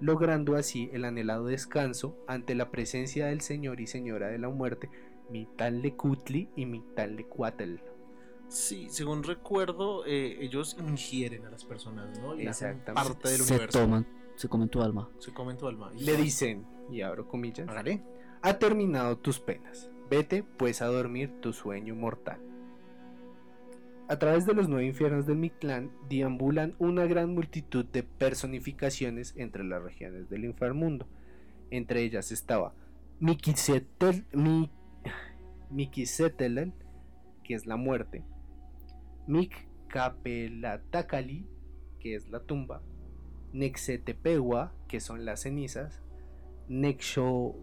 [0.00, 4.90] logrando así el anhelado descanso ante la presencia del Señor y Señora de la Muerte,
[5.30, 7.76] Mitanlecutli y Mitanlecuatl.
[8.48, 12.34] Sí, según recuerdo, eh, ellos ingieren a las personas, ¿no?
[12.38, 12.92] Y hacen Exactamente.
[13.10, 13.78] parte del Se universo.
[13.80, 15.10] toman, se comen tu alma.
[15.18, 15.90] Se comen tu alma.
[15.94, 18.02] Y Le dicen, y abro comillas, Hágale.
[18.42, 22.38] ha terminado tus penas, vete pues a dormir tu sueño mortal.
[24.06, 29.64] A través de los nueve infiernos del Mictlán deambulan una gran multitud de personificaciones entre
[29.64, 31.08] las regiones del inframundo.
[31.70, 32.74] Entre ellas estaba
[33.18, 34.70] Mikisetel, Mi,
[35.90, 36.02] que
[37.54, 38.22] es la muerte,
[39.26, 41.46] Mikkapelatacali,
[41.98, 42.82] que es la tumba,
[43.54, 46.02] Nexetepewa, que son las cenizas,
[46.68, 47.54] Nexo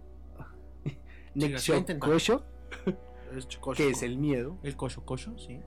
[1.88, 2.46] chococho,
[3.76, 5.62] que es el miedo, El cocho cocho, sí.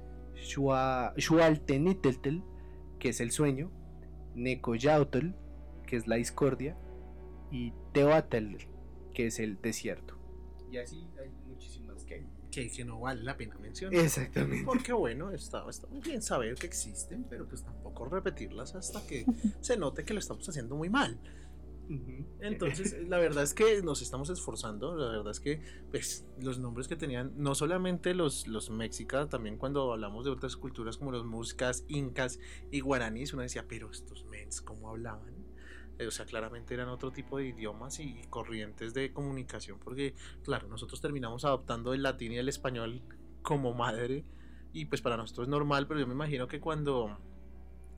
[0.45, 2.43] Xualteniteltel,
[2.99, 3.71] que es el sueño,
[4.35, 5.35] Necoyautl,
[5.87, 6.77] que es la discordia,
[7.51, 8.57] y Teoatl,
[9.15, 10.19] que es el desierto.
[10.71, 12.27] Y así hay muchísimas que hay.
[12.51, 13.99] Que, que no vale la pena mencionar.
[14.01, 14.65] Exactamente.
[14.65, 19.25] Porque bueno, está, está muy bien saber que existen, pero pues tampoco repetirlas hasta que
[19.61, 21.19] se note que lo estamos haciendo muy mal.
[22.41, 24.97] Entonces, la verdad es que nos estamos esforzando.
[24.97, 25.61] La verdad es que
[25.91, 30.57] pues, los nombres que tenían, no solamente los, los mexicas, también cuando hablamos de otras
[30.57, 32.39] culturas como los muscas, incas
[32.71, 35.35] y guaraníes, uno decía, pero estos mens, ¿cómo hablaban?
[35.99, 40.69] Eh, O sea, claramente eran otro tipo de idiomas y corrientes de comunicación, porque, claro,
[40.69, 43.03] nosotros terminamos adoptando el latín y el español
[43.43, 44.25] como madre,
[44.73, 47.19] y pues para nosotros es normal, pero yo me imagino que cuando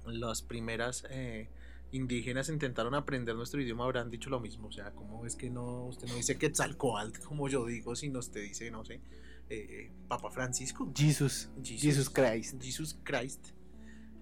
[0.06, 1.48] las primeras eh,
[1.92, 4.68] indígenas intentaron aprender nuestro idioma habrán dicho lo mismo.
[4.68, 8.42] O sea, ¿cómo es que no, usted no dice Quetzalcoatl como yo digo, sino usted
[8.42, 9.00] dice, no sé,
[9.48, 10.92] eh, Papa Francisco?
[10.94, 11.80] Jesus, Jesus.
[11.82, 12.62] Jesus Christ.
[12.62, 13.48] Jesus Christ.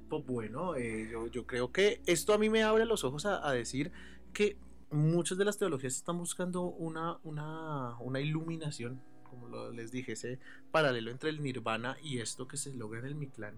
[0.09, 3.47] Pues bueno, eh, yo, yo creo que esto a mí me abre los ojos a,
[3.49, 3.91] a decir
[4.33, 4.57] que
[4.91, 10.39] muchas de las teologías están buscando una, una, una iluminación, como lo- les dije, ese
[10.71, 13.57] paralelo entre el nirvana y esto que se logra en el Mictlán,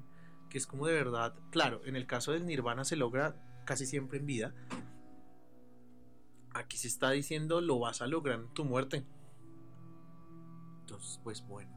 [0.49, 3.37] que es como de verdad, claro, en el caso del nirvana se logra
[3.67, 4.55] casi siempre en vida.
[6.55, 9.05] Aquí se está diciendo lo vas a lograr en tu muerte.
[10.81, 11.71] Entonces, pues bueno,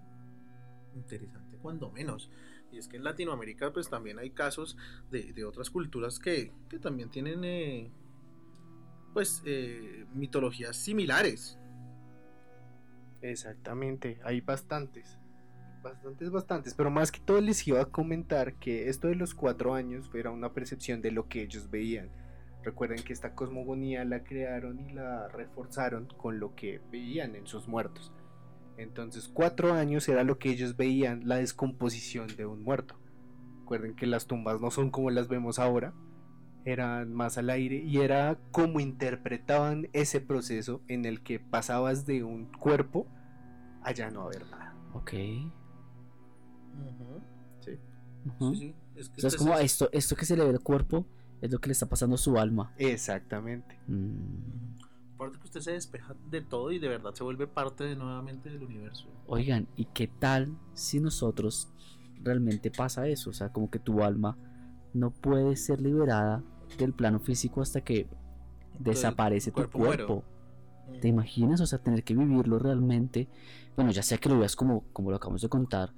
[0.96, 2.32] interesante cuando menos.
[2.72, 4.78] Y es que en Latinoamérica pues también hay casos
[5.12, 7.92] de, de otras culturas que, que también tienen eh,
[9.14, 11.58] pues eh, mitologías similares.
[13.22, 15.19] Exactamente, hay bastantes.
[15.82, 16.74] Bastantes, bastantes.
[16.74, 20.32] Pero más que todo les iba a comentar que esto de los cuatro años era
[20.32, 22.10] una percepción de lo que ellos veían.
[22.64, 27.68] Recuerden que esta cosmogonía la crearon y la reforzaron con lo que veían en sus
[27.68, 28.12] muertos.
[28.78, 33.00] Entonces, cuatro años era lo que ellos veían, la descomposición de un muerto.
[33.62, 35.94] Recuerden que las tumbas no son como las vemos ahora,
[36.66, 42.24] eran más al aire y era como interpretaban ese proceso en el que pasabas de
[42.24, 43.08] un cuerpo
[43.84, 44.76] a ya no haber nada.
[44.94, 45.14] Ok.
[47.60, 47.72] Sí.
[48.40, 50.44] Sí, sí, es que O sea, es este como es- esto, esto que se le
[50.44, 51.06] ve al cuerpo
[51.42, 52.74] es lo que le está pasando a su alma.
[52.78, 53.78] Exactamente.
[53.88, 54.76] Mm.
[55.16, 58.50] Aparte que usted se despeja de todo y de verdad se vuelve parte de, nuevamente
[58.50, 59.08] del universo.
[59.28, 61.68] Oigan, ¿y qué tal si nosotros
[62.24, 63.30] realmente pasa eso?
[63.30, 64.38] O sea, como que tu alma
[64.94, 66.42] no puede ser liberada
[66.78, 68.08] del plano físico hasta que
[68.80, 70.24] desaparece tu cuerpo.
[71.02, 71.62] ¿Te imaginas?
[71.62, 73.28] O sea, tener que vivirlo realmente.
[73.76, 75.94] Bueno, ya sea que lo veas como, como lo acabamos de contar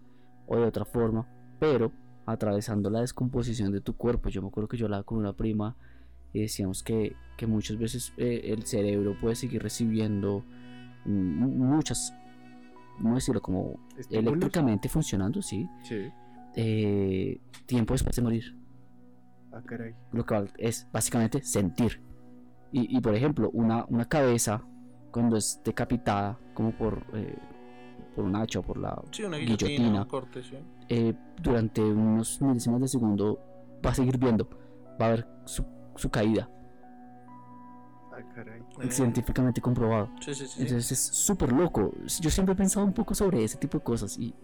[0.52, 1.26] o de otra forma,
[1.60, 1.91] pero
[2.26, 4.30] atravesando la descomposición de tu cuerpo.
[4.30, 5.76] Yo me acuerdo que yo hablaba con una prima
[6.34, 10.43] y decíamos que, que muchas veces eh, el cerebro puede seguir recibiendo
[11.06, 12.14] muchas,
[13.02, 13.41] ¿cómo decirlo?
[13.41, 14.34] Como Estímulos.
[14.34, 15.68] eléctricamente funcionando, sí.
[15.84, 16.10] Sí.
[16.56, 18.43] eh, tiempo después de morir.
[19.54, 19.93] Ah, caray.
[20.12, 22.02] Lo que es básicamente sentir.
[22.72, 24.64] Y, y, por ejemplo, una, una cabeza
[25.12, 27.38] cuando es decapitada, como por, eh,
[28.16, 29.01] por un hacha o por la.
[29.12, 30.01] Sí, una guillotina, Guillotina.
[30.01, 30.57] un corte, sí.
[30.89, 33.39] eh, durante unos milésimas de segundo
[33.86, 34.47] va a seguir viendo,
[35.01, 36.49] va a ver su, su caída,
[38.14, 38.62] Ah, caray.
[38.89, 40.09] Científicamente comprobado.
[40.20, 40.62] Sí, sí, sí.
[40.62, 41.93] Entonces es súper loco.
[42.20, 44.18] Yo siempre he pensado un poco sobre ese tipo de cosas.
[44.20, 44.36] Y,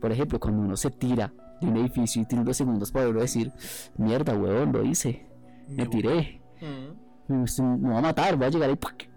[0.00, 3.20] por ejemplo, cuando uno se tira de un edificio y tiene unos segundos para uno
[3.20, 3.52] decir:
[3.98, 5.26] Mierda, huevón, lo hice,
[5.68, 7.32] me tiré, Mm.
[7.32, 7.44] me,
[7.78, 9.10] me va a matar, voy a llegar y ¡pac!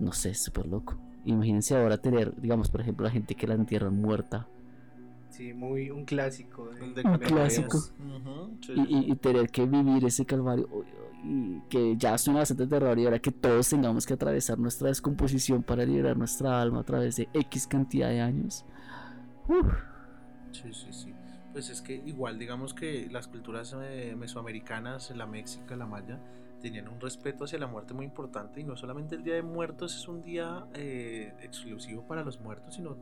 [0.00, 0.98] No sé, es súper loco.
[1.24, 4.48] Imagínense ahora tener, digamos, por ejemplo, la gente que la entierran muerta
[5.30, 6.68] Sí, muy un clásico.
[6.70, 7.78] de- El de Un clásico.
[7.78, 10.68] Sí, y, tener que vivir ese calvario.
[10.70, 14.58] Uy, uy, y que ya suena bastante terror y ahora que todos tengamos que atravesar
[14.58, 18.64] nuestra descomposición para liberar nuestra alma a través de X cantidad de años.
[19.48, 19.66] Uf.
[20.52, 21.14] Sí, sí, sí.
[21.52, 26.18] Pues es que igual digamos que las culturas eh, mesoamericanas, la México, la maya,
[26.60, 29.96] tenían un respeto hacia la muerte muy importante y no solamente el Día de Muertos
[29.96, 32.96] es un día eh, exclusivo para los muertos, sino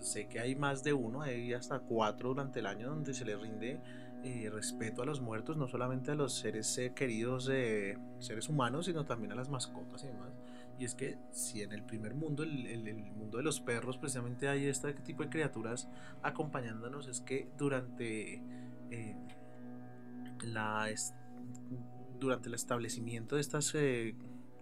[0.00, 3.36] sé que hay más de uno, hay hasta cuatro durante el año donde se le
[3.36, 3.80] rinde
[4.24, 8.86] eh, respeto a los muertos, no solamente a los seres eh, queridos de seres humanos,
[8.86, 10.30] sino también a las mascotas y demás.
[10.78, 13.98] Y es que si en el primer mundo, el, el- el mundo de los perros,
[13.98, 15.88] precisamente hay este tipo de criaturas
[16.22, 18.40] acompañándonos, es que durante
[18.90, 19.16] eh,
[20.42, 20.88] la
[22.18, 24.14] durante el establecimiento de estas eh,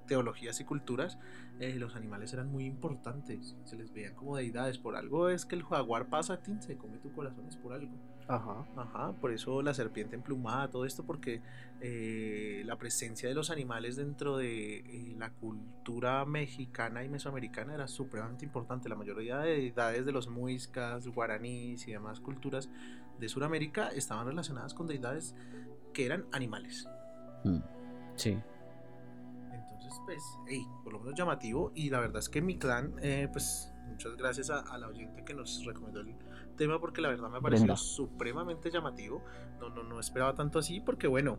[0.07, 1.18] teologías y culturas,
[1.59, 4.78] eh, los animales eran muy importantes, se les veían como deidades.
[4.78, 7.92] Por algo es que el jaguar pasa, tin, se come tu corazón, es por algo.
[8.28, 8.66] Ajá.
[8.76, 11.42] Ajá, por eso la serpiente emplumada, todo esto, porque
[11.80, 17.86] eh, la presencia de los animales dentro de eh, la cultura mexicana y mesoamericana era
[17.86, 18.88] supremamente importante.
[18.88, 22.68] La mayoría de deidades de los muiscas, guaraníes y demás culturas
[23.20, 25.34] de Sudamérica estaban relacionadas con deidades
[25.94, 26.88] que eran animales.
[27.49, 27.62] Mm,
[28.16, 28.38] Sí.
[29.53, 31.72] Entonces, pues, hey, por lo menos llamativo.
[31.74, 35.24] Y la verdad es que mi clan, eh, pues, muchas gracias a, a la oyente
[35.24, 36.14] que nos recomendó el
[36.57, 39.22] tema, porque la verdad me pareció supremamente llamativo.
[39.61, 41.38] No, no, no esperaba tanto así, porque bueno,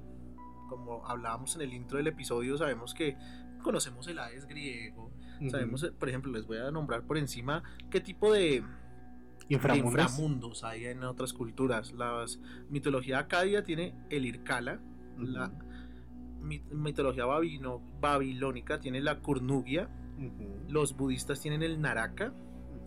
[0.70, 3.18] como hablábamos en el intro del episodio, sabemos que
[3.64, 5.12] conocemos el Hades griego.
[5.50, 8.66] Sabemos, eh, por ejemplo, les voy a nombrar por encima qué tipo de, de
[9.50, 9.94] Inframundos.
[10.12, 11.92] inframundos hay en otras culturas.
[11.94, 12.26] La
[12.70, 14.80] mitología acadia tiene el Irkala,
[15.18, 15.52] la
[16.72, 20.60] mitología babino- babilónica tiene la Kurnugia, Ujú.
[20.70, 22.34] los budistas tienen el Naraka,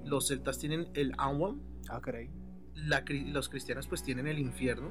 [0.05, 2.31] los celtas tienen el Anwam, Ah, caray.
[2.75, 4.91] la los cristianos pues tienen el infierno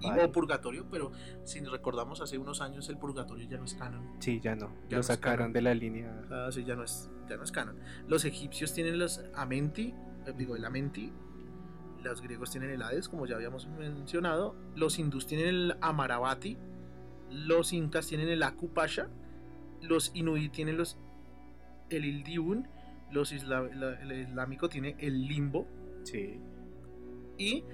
[0.00, 1.10] y, o purgatorio, pero
[1.44, 4.04] si recordamos hace unos años el purgatorio ya no es canon.
[4.20, 4.68] Sí, ya no.
[4.88, 6.22] Ya Lo no sacaron de la línea.
[6.30, 7.76] Ah, sí, ya no es, ya no es canon.
[8.06, 9.94] Los egipcios tienen los Amenti,
[10.26, 11.12] eh, digo el Amenti,
[12.02, 16.56] los griegos tienen el Hades, como ya habíamos mencionado, los hindús tienen el Amaravati,
[17.30, 19.08] los incas tienen el Akupasha,
[19.82, 20.98] los inuit tienen los
[21.90, 22.66] el Ildiun,
[23.10, 25.66] los isla- la- el islámico tiene el Limbo
[26.04, 26.38] Sí.
[27.38, 27.64] y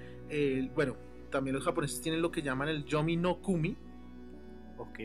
[0.73, 0.95] bueno,
[1.31, 3.75] también los japoneses tienen lo que llaman el Yomi no Kumi,
[4.77, 4.99] Ok.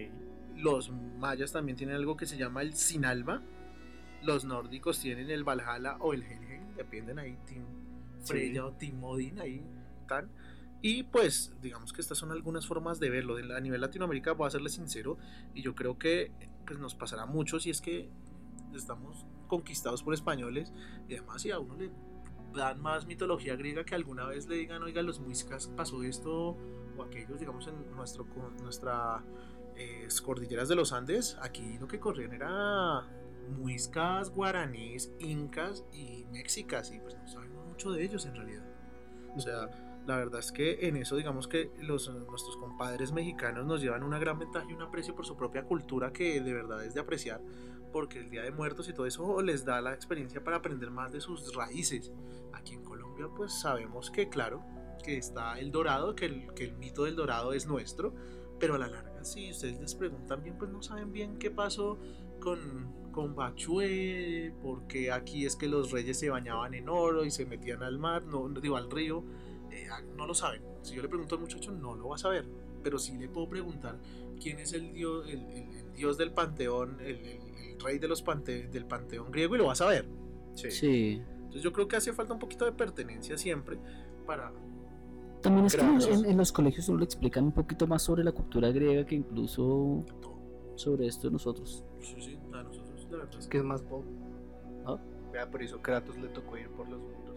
[0.56, 3.40] Los mayas también tienen algo que se llama el Sinalba.
[4.22, 7.64] Los nórdicos tienen el Valhalla o el Helheim, dependen ahí, Team
[8.24, 9.62] Freya o Team Odin, ahí
[10.02, 10.28] están.
[10.82, 13.36] Y pues, digamos que estas son algunas formas de verlo.
[13.54, 15.18] A nivel Latinoamérica, voy a serles sincero,
[15.54, 16.32] y yo creo que
[16.66, 18.08] pues, nos pasará mucho si es que
[18.74, 20.72] estamos conquistados por españoles
[21.08, 21.90] y además si a uno le
[22.54, 26.56] dan más mitología griega que alguna vez le digan, oiga, los muiscas pasó esto
[26.96, 28.26] o aquellos, digamos, en nuestro,
[28.62, 29.24] nuestra
[29.76, 33.06] eh, cordilleras de los Andes, aquí lo que corrían era
[33.48, 38.64] muiscas, guaraníes, incas y mexicas, y pues no sabemos mucho de ellos en realidad.
[39.36, 39.68] O sea,
[40.06, 44.18] la verdad es que en eso digamos que los, nuestros compadres mexicanos nos llevan una
[44.18, 47.40] gran ventaja y un aprecio por su propia cultura que de verdad es de apreciar,
[47.92, 51.12] porque el Día de Muertos y todo eso les da la experiencia para aprender más
[51.12, 52.12] de sus raíces.
[52.52, 54.62] Aquí en Colombia pues sabemos que claro,
[55.04, 58.14] que está el dorado, que el, que el mito del dorado es nuestro,
[58.58, 61.98] pero a la larga si ustedes les preguntan bien pues no saben bien qué pasó
[62.40, 67.44] con, con Bachué, porque aquí es que los reyes se bañaban en oro y se
[67.44, 69.24] metían al mar, no digo al río,
[69.72, 70.62] eh, no lo saben.
[70.82, 72.46] Si yo le pregunto al muchacho, no lo va a saber.
[72.82, 73.98] Pero sí le puedo preguntar
[74.40, 77.40] quién es el dios, el, el- el dios del panteón, el, el-
[77.74, 80.06] el rey de los pante- del panteón griego y lo va a saber.
[80.54, 80.70] Sí.
[80.70, 81.22] Sí.
[81.36, 83.78] Entonces yo creo que hace falta un poquito de pertenencia siempre
[84.26, 84.52] para...
[85.42, 88.70] También es que en, los colegios uno le explican un poquito más sobre la cultura
[88.70, 90.38] griega que incluso todo.
[90.76, 91.82] sobre esto de nosotros.
[92.00, 94.04] Sí, sí, a nosotros la verdad Es que es más pop.
[94.86, 94.98] ¿Ah?
[95.32, 97.29] Vea, por eso Kratos le tocó ir por los mundos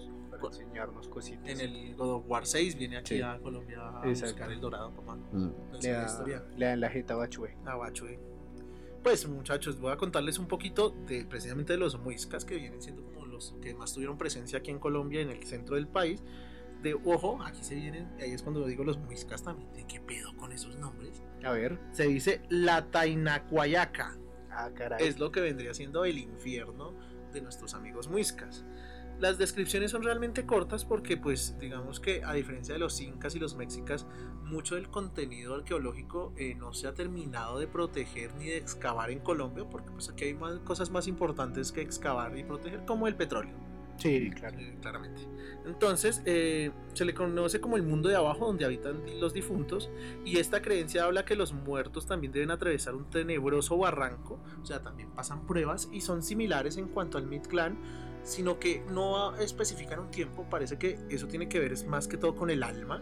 [0.50, 1.48] Cu- enseñarnos cositas.
[1.50, 3.22] En el God of War 6 viene aquí Sí.
[3.22, 4.34] a Colombia a Exacto.
[4.36, 5.16] buscar el dorado, papá.
[5.32, 5.48] Mm.
[5.72, 6.44] Esa es le, da, historia.
[6.58, 7.56] le dan la jeta a Bachué.
[7.66, 8.20] a Bachué.
[9.04, 13.04] Pues muchachos, voy a contarles un poquito de precisamente de los muiscas que vienen siendo
[13.04, 16.24] como los que más tuvieron presencia aquí en Colombia, en el centro del país.
[16.82, 19.72] De ojo, aquí se vienen, y ahí es cuando digo los muiscas también.
[19.74, 21.22] ¿De qué pedo con esos nombres?
[21.44, 21.80] A ver.
[21.92, 24.18] Se dice la Tainacuayaca.
[24.52, 25.06] Ah, caray.
[25.06, 26.94] Es lo que vendría siendo el infierno
[27.34, 28.64] de nuestros amigos muiscas.
[29.20, 33.40] Las descripciones son realmente cortas porque pues digamos que a diferencia de los incas y
[33.40, 34.06] los mexicas,
[34.44, 39.20] mucho del contenido arqueológico eh, no se ha terminado de proteger ni de excavar en
[39.20, 43.16] Colombia porque pues aquí hay más, cosas más importantes que excavar y proteger como el
[43.16, 43.74] petróleo.
[43.98, 44.58] Sí, claro.
[44.60, 45.22] eh, claramente.
[45.66, 49.90] Entonces, eh, se le conoce como el mundo de abajo, donde habitan los difuntos,
[50.26, 54.82] y esta creencia habla que los muertos también deben atravesar un tenebroso barranco, o sea,
[54.82, 57.78] también pasan pruebas y son similares en cuanto al Mid-Clan,
[58.24, 62.18] sino que no especifican un tiempo, parece que eso tiene que ver es más que
[62.18, 63.02] todo con el alma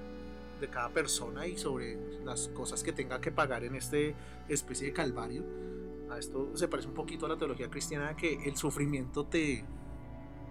[0.60, 4.16] de cada persona y sobre las cosas que tenga que pagar en este
[4.50, 5.44] especie de calvario.
[6.12, 9.64] A esto se parece un poquito a la teología cristiana que el sufrimiento te,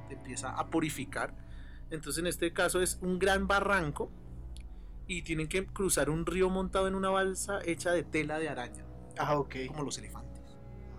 [0.09, 1.35] te empieza a purificar.
[1.91, 4.11] Entonces en este caso es un gran barranco
[5.07, 8.85] y tienen que cruzar un río montado en una balsa hecha de tela de araña,
[9.18, 9.57] Ah, ok.
[9.68, 10.41] como los elefantes,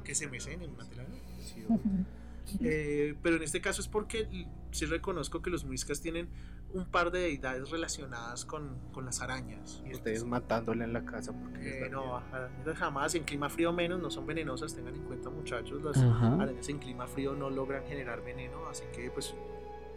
[0.04, 1.42] que se mecen en una tela de araña.
[1.42, 1.66] Sí.
[2.62, 4.28] Eh, pero en este caso es porque
[4.72, 6.30] sí reconozco que los muiscas tienen
[6.74, 9.84] un par de deidades relacionadas con, con las arañas.
[9.86, 12.22] Y ustedes matándola en la casa porque Eh, no,
[12.76, 16.36] jamás, en clima frío menos, no son venenosas, tengan en cuenta muchachos, las Ajá.
[16.42, 19.36] arañas en clima frío no logran generar veneno, así que pues,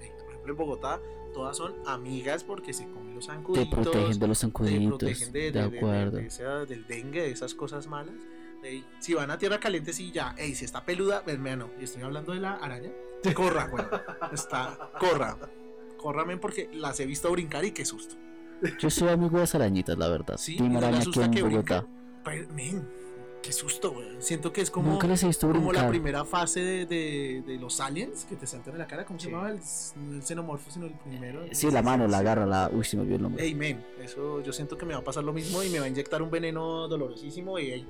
[0.00, 1.00] eh, por ejemplo en Bogotá
[1.32, 4.88] todas son amigas porque se comen los Te zancuditos, protegen de los te zancuditos.
[4.98, 6.18] protegen de, De, de- de- de- acuerdo.
[6.18, 8.14] esa- del dengue, de esas cosas malas.
[8.64, 11.70] Ey, si van a tierra caliente, sí, ya, ey, si está peluda, pues, mira, no,
[11.78, 12.90] y estoy hablando de la araña,
[13.34, 13.84] corra, güey,
[14.32, 15.36] está, corra,
[15.98, 18.16] corra, men, porque las he visto brincar y qué susto.
[18.80, 20.36] Yo soy amigo de las arañitas, la verdad.
[20.38, 21.86] Sí, Team ¿no le araña aquí en que Bogotá.
[22.24, 22.88] Pero, men,
[23.42, 24.92] qué susto, güey, siento que es como...
[24.92, 28.46] Nunca les he visto como la primera fase de, de- de los aliens que te
[28.46, 29.50] saltan en la cara, ¿cómo se llamaba?
[29.50, 29.58] El,
[30.10, 31.42] el xenomorfo, sino el primero.
[31.52, 32.70] Sí, la mano, la agarra, la.
[32.72, 33.44] Uy, se me olvidó el nombre.
[33.44, 35.84] Ey, men, eso yo siento que me va a pasar lo mismo y me va
[35.84, 37.86] a inyectar un veneno dolorosísimo y ey,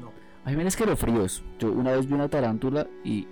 [0.00, 0.12] no.
[0.44, 1.42] A mí me dan escalofríos.
[1.58, 3.26] Yo una vez vi una tarántula y.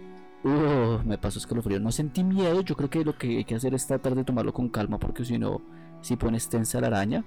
[0.44, 1.78] Uh, me pasó escalofrío.
[1.78, 2.62] No sentí miedo.
[2.62, 5.24] Yo creo que lo que hay que hacer es tratar de tomarlo con calma porque
[5.24, 5.62] si no,
[6.00, 7.24] si pones tensa la araña.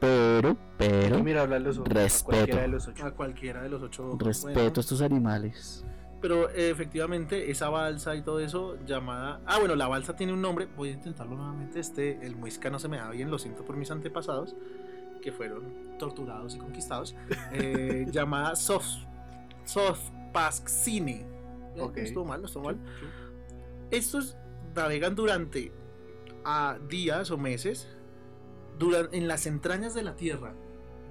[0.00, 1.22] Pero, pero.
[1.22, 2.36] Mira, habla los a Respeto.
[2.36, 3.06] cualquiera de los ocho.
[3.06, 4.16] A cualquiera de los ocho.
[4.18, 4.72] Respeto bueno.
[4.76, 5.84] a estos animales.
[6.20, 9.40] Pero eh, efectivamente, esa balsa y todo eso, llamada.
[9.46, 10.68] Ah, bueno, la balsa tiene un nombre.
[10.76, 11.80] Voy a intentarlo nuevamente.
[11.80, 14.54] Este, el muisca no se me da bien, lo siento por mis antepasados,
[15.20, 17.14] que fueron torturados y conquistados.
[17.52, 18.84] Eh, llamada Sof,
[19.64, 21.20] Sofpaxine.
[21.20, 21.96] Eh, Ok.
[21.98, 22.78] No estuvo mal, no estuvo mal.
[23.90, 24.36] Estos
[24.74, 25.72] navegan durante
[26.44, 27.88] a días o meses
[28.78, 30.54] duran, en las entrañas de la Tierra.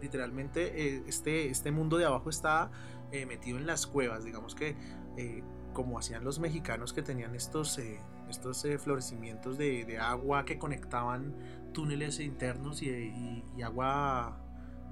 [0.02, 2.72] Literalmente, eh, este, este mundo de abajo está
[3.12, 4.26] eh, metido en las cuevas.
[4.26, 4.76] Digamos que,
[5.18, 5.44] eh,
[5.74, 8.00] como hacían los mexicanos que tenían estos, eh,
[8.30, 11.36] estos eh, florecimientos de, de agua que conectaban
[11.74, 14.38] túneles internos y, agua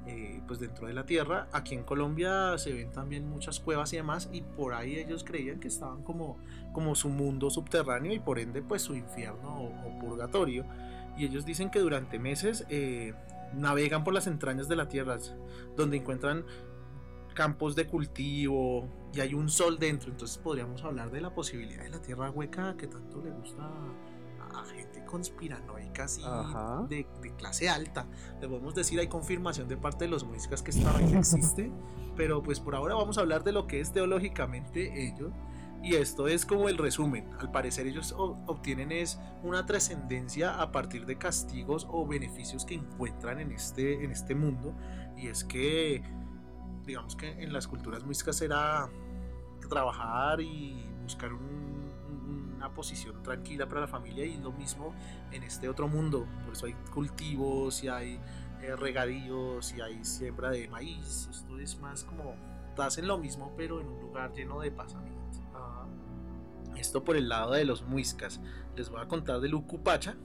[0.05, 1.47] eh, pues dentro de la tierra.
[1.51, 4.29] Aquí en Colombia se ven también muchas cuevas y demás.
[4.31, 6.37] Y por ahí ellos creían que estaban como
[6.73, 10.65] como su mundo subterráneo y por ende pues su infierno o, o purgatorio.
[11.17, 13.13] Y ellos dicen que durante meses eh,
[13.53, 15.17] navegan por las entrañas de la tierra,
[15.75, 16.45] donde encuentran
[17.33, 20.11] campos de cultivo y hay un sol dentro.
[20.11, 23.69] Entonces podríamos hablar de la posibilidad de la tierra hueca que tanto le gusta
[24.53, 26.21] a, a gente conspiranoica así
[26.87, 28.05] de, de clase alta.
[28.41, 31.71] Le podemos decir, hay confirmación de parte de los muiscas que esta vaina existe.
[32.15, 35.31] Pero pues por ahora vamos a hablar de lo que es teológicamente ello.
[35.83, 37.29] Y esto es como el resumen.
[37.39, 43.39] Al parecer ellos obtienen es una trascendencia a partir de castigos o beneficios que encuentran
[43.39, 44.73] en este, en este mundo.
[45.15, 46.01] Y es que,
[46.87, 48.89] digamos que en las culturas muiscas era
[49.69, 51.76] trabajar y buscar un-
[52.57, 54.93] una posición tranquila para la familia y lo mismo
[55.31, 56.27] en este otro mundo.
[56.43, 58.19] Por eso hay cultivos y hay
[58.61, 61.27] eh, regadíos y hay siembra de maíz.
[61.31, 62.35] Esto es más como
[62.77, 65.17] hacen lo mismo pero en un lugar lleno de paz, amiguitos.
[66.75, 68.39] Esto por el lado de los muiscas.
[68.75, 70.15] Les voy a contar del Ucupacha,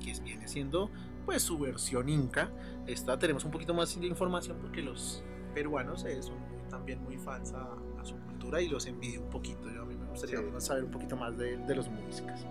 [0.00, 0.90] que viene siendo
[1.24, 2.50] pues su versión inca.
[2.88, 5.22] Esta tenemos un poquito más de información porque los
[5.54, 9.70] peruanos eh, son también muy fans a, a su cultura y los envidio un poquito.
[9.70, 9.81] Yo
[10.12, 10.44] gustaría Sí.
[10.66, 12.44] saber un poquito más de, de los muiscas.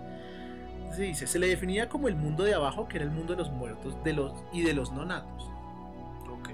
[0.94, 3.38] Se dice, se le definía como el mundo de abajo, que era el mundo de
[3.38, 5.48] los muertos de los, y de los nonatos.
[6.30, 6.48] Ok.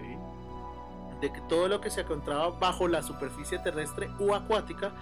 [1.20, 4.92] de que todo lo que se encontraba bajo la superficie terrestre o acuática,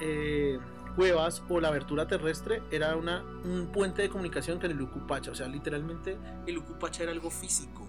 [0.00, 0.58] eh,
[0.96, 5.30] cuevas o la abertura terrestre, era una, un puente de comunicación con el Ucupacha.
[5.30, 7.86] O sea, literalmente el Ucupacha era algo físico.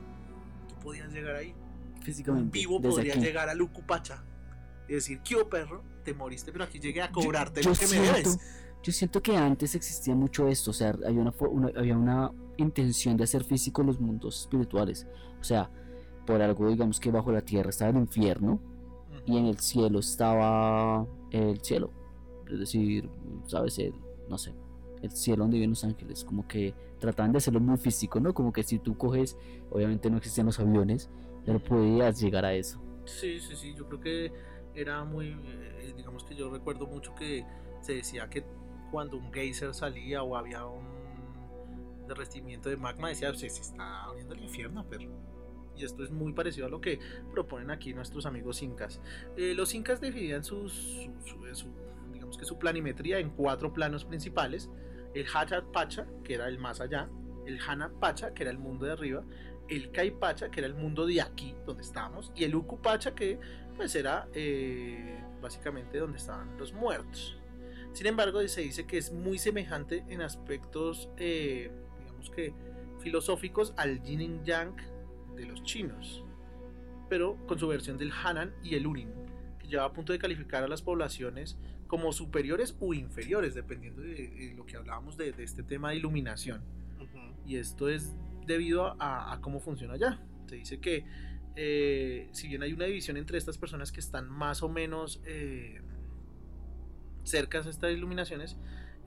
[0.70, 1.54] Tú podías llegar ahí.
[1.98, 2.58] Un Físicamente.
[2.58, 3.22] vivo desde podría aquí.
[3.24, 4.24] llegar al Ucupacha
[4.88, 5.84] y decir, ¿qué perro?
[6.08, 8.40] Te moriste, pero aquí llegué a cobrarte yo lo que me siento- debes.
[8.82, 13.18] Yo siento que antes existía mucho esto, o sea, había una, una- había una intención
[13.18, 15.06] de hacer físico los mundos espirituales.
[15.42, 15.70] O sea,
[16.26, 18.62] por algo digamos que bajo la tierra estaba el infierno
[19.26, 21.92] y en el cielo estaba el cielo.
[22.50, 23.10] Es decir,
[23.48, 23.94] sabes, el,
[24.30, 24.54] no sé,
[25.02, 28.34] el cielo donde viven los ángeles, como que trataban de hacerlo muy físico, ¿no?
[28.34, 29.36] Como que si tú coges,
[29.72, 31.10] obviamente no existían los aviones,
[31.46, 32.82] pero podías llegar a eso.
[33.04, 34.32] Sí, sí, sí, yo creo que
[34.80, 37.44] era muy, eh, digamos que yo recuerdo mucho que
[37.82, 38.46] se decía que
[38.92, 40.86] cuando un geyser salía o había un
[42.08, 45.10] derretimiento de magma, decía, se, se está abriendo el infierno, pero
[45.76, 47.00] y esto es muy parecido a lo que
[47.32, 49.00] proponen aquí nuestros amigos incas.
[49.36, 51.74] Eh, los incas dividían sus, su, su- su-
[52.12, 54.70] digamos que su planimetría en cuatro planos principales:
[55.14, 57.10] el Hayat Pacha, que era el más allá,
[57.46, 59.24] el Hana Pacha, que era el mundo de arriba,
[59.68, 63.14] el Kai Pacha, que era el mundo de aquí, donde estamos, y el Uku Pacha,
[63.14, 63.38] que
[63.78, 67.40] pues era eh, básicamente donde estaban los muertos.
[67.94, 72.54] Sin embargo, se dice que es muy semejante en aspectos, eh, digamos que
[73.00, 74.76] filosóficos, al Yin y Yang
[75.36, 76.24] de los chinos,
[77.10, 79.10] pero con su versión del Hanan y el Urin,
[79.60, 81.58] que lleva a punto de calificar a las poblaciones
[81.88, 85.98] como superiores o inferiores, dependiendo de, de lo que hablábamos de, de este tema de
[85.98, 86.62] iluminación.
[87.46, 88.14] Y esto es
[88.46, 90.20] debido a, a cómo funciona allá.
[90.48, 91.06] Se dice que
[91.60, 95.82] eh, si bien hay una división entre estas personas que están más o menos eh,
[97.24, 98.58] cercas a estas iluminaciones,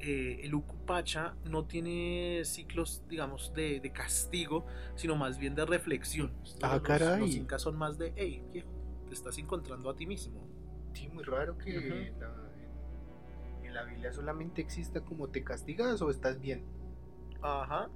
[0.01, 6.33] eh, el Ukupacha no tiene ciclos, digamos, de, de castigo, sino más bien de reflexión.
[6.61, 7.21] Ah, los, caray.
[7.21, 8.69] Los incas son más de, hey, viejo,
[9.07, 10.45] te estás encontrando a ti mismo.
[10.93, 12.51] Sí, muy raro que la,
[13.63, 16.65] en la Biblia solamente exista como te castigas o estás bien.
[17.43, 17.89] Ajá.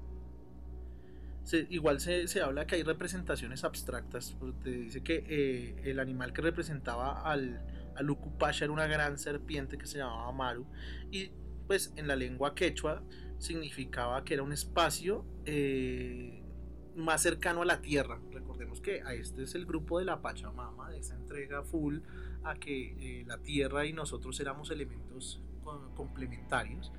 [1.45, 4.34] Se- igual se, se habla que hay representaciones abstractas.
[4.38, 7.61] porque Te dice que eh, el animal que representaba al,
[7.97, 10.66] al Ukupasha era una gran serpiente que se llamaba Maru.
[11.11, 11.30] Y
[11.66, 13.03] pues en la lengua quechua
[13.38, 16.42] significaba que era un espacio eh,
[16.97, 18.20] más cercano a la tierra.
[18.32, 21.99] Recordemos que a este es el grupo de la Pachamama, de esa entrega full
[22.42, 26.92] a que eh, la tierra y nosotros éramos elementos co- complementarios.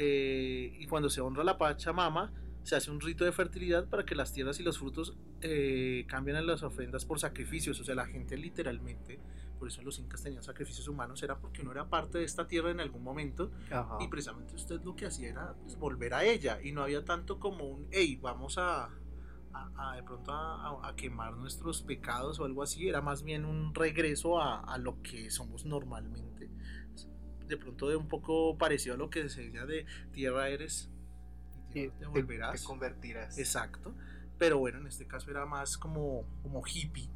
[0.00, 2.32] Y cuando se honra la Pachamama,
[2.68, 6.36] se hace un rito de fertilidad para que las tierras y los frutos eh, cambien
[6.36, 7.80] a las ofrendas por sacrificios.
[7.80, 9.18] O sea, la gente literalmente,
[9.58, 12.70] por eso los incas tenían sacrificios humanos, era porque uno era parte de esta tierra
[12.70, 13.96] en algún momento Ajá.
[14.02, 17.40] y precisamente usted lo que hacía era pues, volver a ella y no había tanto
[17.40, 18.90] como un, hey, vamos a,
[19.54, 23.74] a- a de pronto a, quemar nuestros pecados o algo así, era más bien un
[23.74, 26.50] regreso a, a lo que somos normalmente.
[27.46, 30.90] De pronto de un poco parecido a lo que se decía de tierra eres
[31.72, 32.60] te te, volverás.
[32.60, 33.38] te convertirás.
[33.38, 33.94] Exacto.
[34.38, 37.10] Pero bueno, en este caso era más como, como hippie.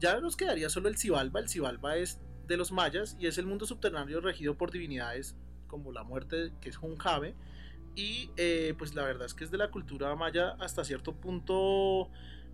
[0.00, 1.40] Ya nos quedaría solo el Xibalba.
[1.40, 5.36] El Xibalba es de los mayas y es el mundo subterráneo regido por divinidades
[5.68, 7.34] como la muerte, que es Junjabe.
[7.94, 12.10] Y eh, pues la verdad es que es de la cultura maya hasta cierto punto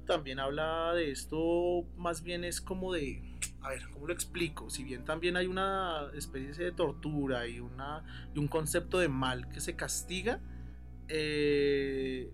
[0.07, 3.23] también habla de esto, más bien es como de,
[3.61, 4.71] a ver, ¿cómo lo explico?
[4.71, 8.05] Si bien también hay una especie de tortura y, una,
[8.35, 10.41] y un concepto de mal que se castiga,
[11.09, 12.31] eh,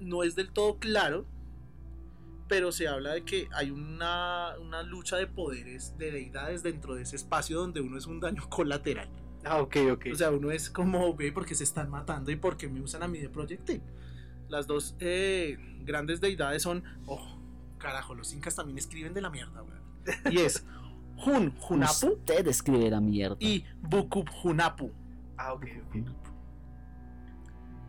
[0.00, 1.26] no es del todo claro,
[2.48, 7.02] pero se habla de que hay una, una lucha de poderes, de deidades dentro de
[7.02, 9.08] ese espacio donde uno es un daño colateral.
[9.44, 10.06] Ah, ok, ok.
[10.12, 13.08] O sea, uno es como, ve, porque se están matando y porque me usan a
[13.08, 13.80] mí de proyectil.
[14.48, 17.38] Las dos eh, grandes deidades son, oh,
[17.78, 19.82] carajo, los incas también escriben de la mierda, weón.
[20.30, 20.64] Y es
[21.24, 23.36] Hun Hunapu Usted escribe la mierda.
[23.40, 24.92] y Bukub Hunapu.
[25.38, 25.96] ah, ok, ok.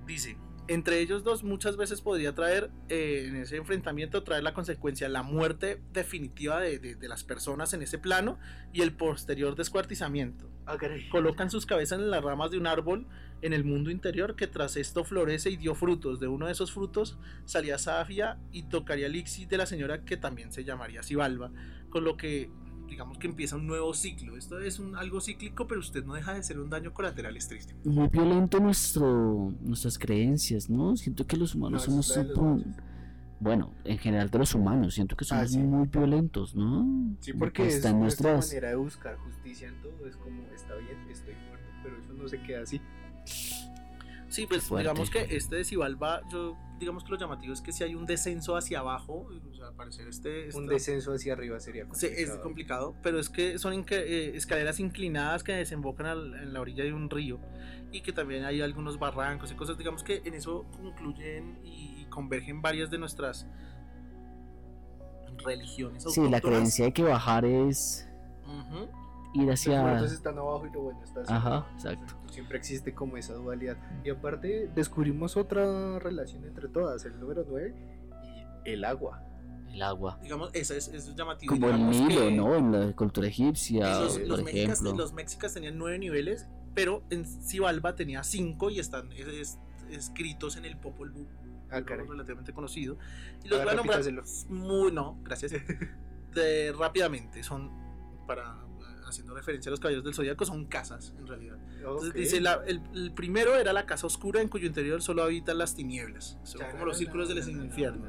[0.05, 0.37] Dice,
[0.69, 5.21] entre ellos dos muchas veces podría traer, eh, en ese enfrentamiento, traer la consecuencia, la
[5.23, 8.39] muerte definitiva de, de- de las personas en ese plano
[8.73, 10.49] y el posterior descuartizamiento.
[10.65, 11.09] Ah, caray.
[11.09, 13.07] Colocan sus cabezas en las ramas de un árbol
[13.41, 16.19] en el mundo interior que tras esto florece y dio frutos.
[16.19, 20.17] De uno de esos frutos salía Safia y tocaría el Ixi de la señora que
[20.17, 21.51] también se llamaría Sibalba,
[21.89, 22.49] con lo que
[22.89, 24.37] digamos que empieza un nuevo ciclo.
[24.37, 27.47] Esto es un, algo cíclico, pero usted no deja de ser un daño colateral, es
[27.47, 27.75] triste.
[27.83, 30.95] Muy violento nuestro, nuestras creencias, ¿no?
[30.95, 32.65] Siento que los humanos No, somos mayas.
[33.41, 35.57] bueno, en general de los humanos, siento que somos Ah, sí.
[35.59, 37.15] muy violentos, ¿no?
[37.19, 40.07] Sí, porque que es nuestra manera de buscar justicia en todo.
[40.07, 42.79] Es como, está bien, estoy muerto, pero eso no se queda así.
[44.29, 47.83] Sí, pues digamos que este de Sibalba, yo digamos que lo llamativo es que si
[47.85, 50.49] hay un descenso hacia abajo, o sea, al parecer este...
[50.53, 52.35] Un descenso hacia arriba sería Sí, complicado.
[52.35, 56.59] es complicado, pero es que son inca- eh, escaleras inclinadas que desembocan al- en la
[56.61, 57.39] orilla de un río
[57.91, 62.05] y que también hay algunos barrancos y cosas, digamos que en eso concluyen y, y
[62.09, 63.47] convergen varias de nuestras
[65.43, 66.03] religiones.
[66.03, 68.07] Sí, la creencia de que bajar es
[68.45, 68.89] Ujú.
[69.41, 69.81] Ir Los hacia...
[69.81, 71.35] muertos están abajo y lo bueno está arriba.
[71.37, 72.15] Ajá, exacto.
[72.31, 73.77] Siempre existe como esa dualidad.
[74.03, 77.75] Y aparte descubrimos otra relación entre todas, el número 9
[78.65, 79.23] y el agua.
[79.71, 80.17] El agua.
[80.21, 81.53] Digamos, eso es, eso es llamativo.
[81.53, 82.55] Como el Nilo, que ¿no?
[82.55, 84.95] En la cultura egipcia, esos- por los, mexicas, ejemplo.
[85.03, 89.59] los mexicas tenían nueve niveles, pero en Sibalba tenía cinco y están es- es-
[89.91, 91.25] escritos en el Popol Vuh.
[91.69, 92.97] Ah, relativamente conocido.
[93.43, 94.01] Y los voy a nombrar
[94.49, 95.51] muy, no, gracias.
[96.33, 97.69] De- rápidamente, son
[98.25, 98.55] para
[99.07, 101.57] haciendo referencia a los caballeros del zodiaco, son casas en realidad.
[101.77, 105.57] Entonces dice, la- el, el primero era la casa oscura en cuyo interior solo habitan
[105.57, 108.07] las tinieblas, son como los círculos del infierno.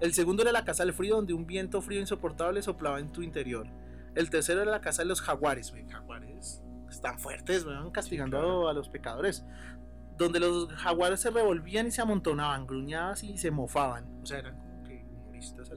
[0.00, 3.22] El segundo era la casa del frío, donde un viento frío insoportable soplaba en tu
[3.22, 3.66] interior.
[4.14, 8.68] El tercero era la casa de los jaguares, güey, jaguares están fuertes, weón, castigando claro.
[8.68, 9.44] a los pecadores.
[10.16, 14.04] Donde los jaguares se revolvían y se amontonaban, gruñadas y se mofaban.
[14.22, 14.63] O sea, eran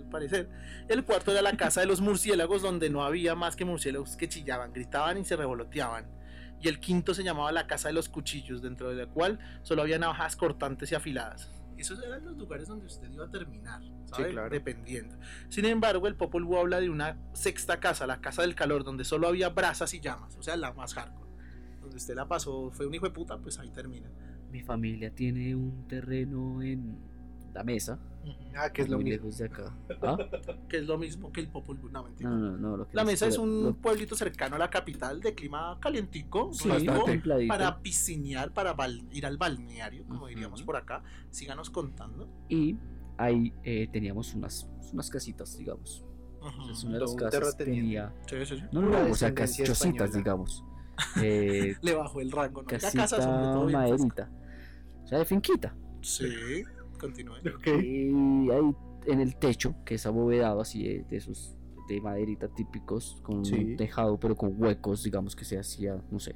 [0.10, 0.50] parecer.
[0.88, 4.30] El cuarto era la casa de los murciélagos, donde no había más que murciélagos que
[4.30, 6.06] chillaban, gritaban y se revoloteaban.
[6.62, 9.84] Y el quinto se llamaba la casa de los cuchillos, dentro de la cual solo
[9.84, 11.52] había navajas cortantes y afiladas.
[11.78, 14.32] Esos eran los lugares donde usted iba a terminar, ¿sabe?
[14.32, 14.50] claro.
[14.50, 15.16] Dependiendo.
[15.50, 19.06] Sin embargo, el Popol Vuh habla de una sexta casa, la casa del calor, donde
[19.06, 21.30] solo había brasas y llamas, o sea, la más hardcore.
[21.82, 24.10] Donde usted la pasó, fue un hijo de puta, pues ahí termina.
[24.52, 26.98] Mi familia tiene un terreno en
[27.54, 28.00] la mesa,
[28.56, 29.26] Ah, que es lo muy mismo.
[29.26, 29.78] lejos de acá.
[30.02, 30.18] ¿Ah?
[30.70, 32.30] Que es lo mismo que el Popol Vuh, no, mentira.
[32.30, 32.78] No, no, no.
[32.78, 35.78] Lo que La mesa es lo- un lo- pueblito cercano a la capital de clima
[35.82, 36.70] calientico, Sí,
[37.48, 40.28] para piscinear, para bal- ir al balneario, como Ujú.
[40.30, 41.04] diríamos por acá.
[41.30, 42.28] Síganos contando.
[42.50, 42.76] Y
[43.18, 46.04] ahí eh, teníamos unas, unas casitas, digamos.
[46.42, 48.14] Entonces, una de las casas tenía.
[48.28, 48.64] Sí, sí, sí.
[48.72, 50.64] No, no, no, o sea, cas- descendencia chocitas, digamos.
[51.22, 52.70] Eh, Le bajó el rango, ¿no?
[52.70, 53.28] Ya casita casas,
[53.72, 54.32] maderita.
[55.04, 55.76] O sea, de finquita.
[56.02, 56.64] Sí,
[56.98, 57.36] continúe.
[57.56, 57.68] Ok.
[57.84, 58.76] Y ahí
[59.08, 61.56] en el techo, que es abovedado así de, de esos
[61.88, 63.56] de maderita típicos, con Sí.
[63.56, 66.36] un tejado, pero con huecos, digamos que se hacía, no sé.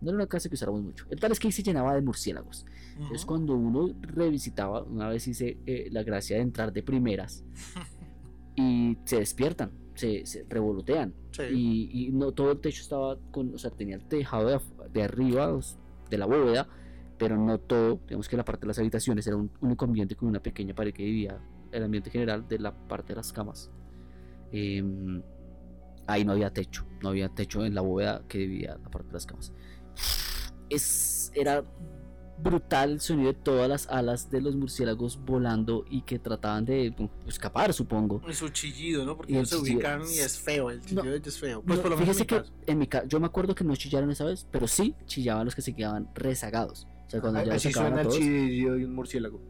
[0.00, 1.06] No era una casa que usáramos mucho.
[1.10, 2.66] El tal es que ahí se llenaba de murciélagos.
[3.12, 3.26] Es Ujú.
[3.28, 7.44] cuando uno revisitaba, una vez hice eh, la gracia de entrar de primeras
[8.56, 11.14] y se despiertan, se, se revolotean.
[11.32, 11.42] Sí.
[11.52, 14.60] Y, y no todo el techo estaba con, o sea, tenía el tejado de,
[14.92, 15.58] de arriba,
[16.10, 16.68] de la bóveda,
[17.18, 20.28] pero no todo, digamos que la parte de las habitaciones era un único ambiente con
[20.28, 21.40] una pequeña pared que dividía
[21.72, 23.70] el ambiente general de la parte de las camas.
[24.52, 25.22] Em,
[26.06, 29.12] ahí no había techo, no había techo en la bóveda que dividía la parte de
[29.14, 29.52] las camas.
[30.70, 31.64] Es, era
[32.40, 36.94] brutal el sonido de todas las alas de los murciélagos volando y que trataban de
[37.26, 38.22] escapar, supongo.
[38.28, 39.16] Y su chillido, ¿no?
[39.16, 41.14] Porque ellos se ubican y es feo, el chillido No.
[41.14, 41.62] es feo.
[41.62, 42.52] Pues No, por lo menos fíjese en que caso.
[42.66, 45.62] en mi yo me acuerdo que no chillaron esa vez, pero sí chillaban los que
[45.62, 46.86] se quedaban rezagados.
[47.08, 49.40] O sea, cuando ya Así suena el chillido de un murciélago.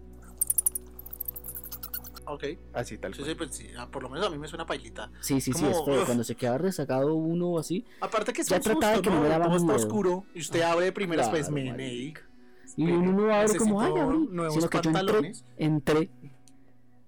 [2.30, 2.44] Ok,
[2.74, 3.30] Así tal sí, cual.
[3.30, 5.10] sí, pues sí, ah, por lo menos a mí me suena pailita.
[5.20, 6.04] Sí, sí, sí, es feo.
[6.04, 7.84] Cuando se queda rezagado uno o así.
[8.00, 10.40] Aparte que es Ya un trataba susto, que no me daba Todo está oscuro y
[10.40, 12.14] usted abre de primeras, pues, Claro, ey,
[12.76, 14.28] Y uno no abre como, ay, abrí.
[14.30, 15.44] nuevos Sino que yo entré, pantalones.
[15.56, 16.10] entré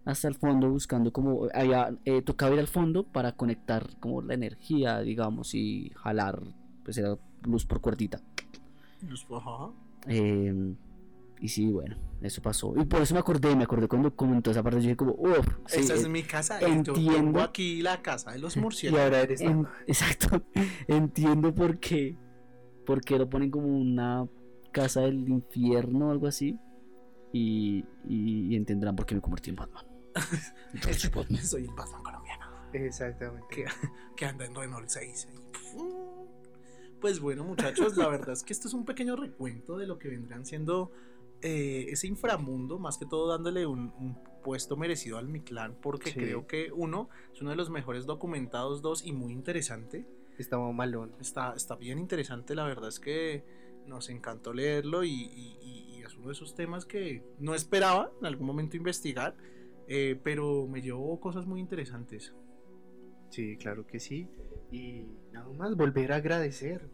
[0.06, 1.46] hasta el fondo buscando como.
[1.54, 6.42] Había eh, tocaba ir al fondo para conectar como la energía, digamos, y jalar.
[6.82, 8.20] Pues era luz por cuerdita.
[9.06, 9.70] Pues, ajá.
[10.08, 10.74] Eh,
[11.40, 12.74] y sí, bueno, eso pasó.
[12.76, 14.78] Y por eso me acordé, me acordé cuando comentó esa parte.
[14.80, 16.58] Yo dije, como, uff, sí, Esa eh, es mi casa.
[16.58, 17.12] y Yo entiendo.
[17.14, 19.04] tengo aquí la casa de los Y murciélagos.
[19.04, 19.72] ahora eres En- mamá.
[19.86, 20.42] exacto.
[20.88, 22.16] Entiendo por qué.
[22.86, 24.26] Por qué lo ponen como una
[24.72, 26.58] casa del infierno o algo así.
[27.32, 29.84] Y, y- y entenderán por qué me convertí en Batman.
[30.74, 31.42] Entonces, soy Batman.
[31.44, 33.46] Soy el Batman colombiano Exactamente.
[33.50, 33.64] ¿Qué?
[34.16, 35.28] que anda en Renault 6.
[35.30, 35.36] ahí.
[37.00, 40.08] Pues bueno, muchachos, la verdad es que esto es un pequeño recuento de lo que
[40.08, 40.92] vendrán siendo
[41.42, 46.10] eh, ese inframundo, más que todo dándole un, un puesto merecido al Mi Clan, porque
[46.10, 46.18] Sí.
[46.18, 50.06] creo que uno es uno de los mejores documentados, dos y muy interesante.
[50.38, 51.12] Estaba malón.
[51.20, 53.44] Está, está bien interesante, la verdad es que
[53.86, 58.12] nos encantó leerlo y, y- y- y es uno de esos temas que no esperaba
[58.20, 59.34] en algún momento investigar,
[59.88, 62.34] eh, pero me llevó cosas muy interesantes.
[63.30, 64.28] Sí, claro que sí.
[64.72, 66.88] Y nada más volver a agradecer.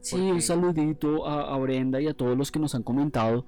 [0.00, 3.46] Sí, Porque- un saludito a, a Brenda y a todos los que nos han comentado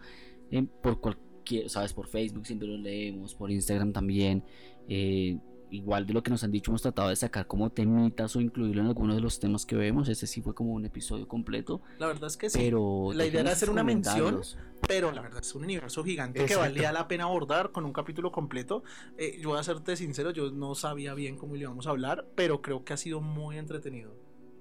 [0.50, 4.42] eh, por cualquier, sabes, por Facebook siempre lo leemos, por Instagram también.
[4.88, 5.38] eh,
[5.70, 8.82] igual de lo que nos han dicho, hemos tratado de sacar como temitas o incluirlo
[8.82, 10.08] en algunos de los temas que vemos.
[10.08, 12.58] Ese sí fue como un episodio completo, La verdad es que sí.
[12.58, 14.40] pero la idea era hacer una mención,
[14.86, 16.62] pero la verdad es un universo gigante Exacto.
[16.62, 18.82] que valía la pena abordar con un capítulo completo.
[19.16, 22.26] Eh, yo voy a serte sincero, yo no sabía bien cómo le íbamos a hablar,
[22.34, 24.12] pero creo que ha sido muy entretenido.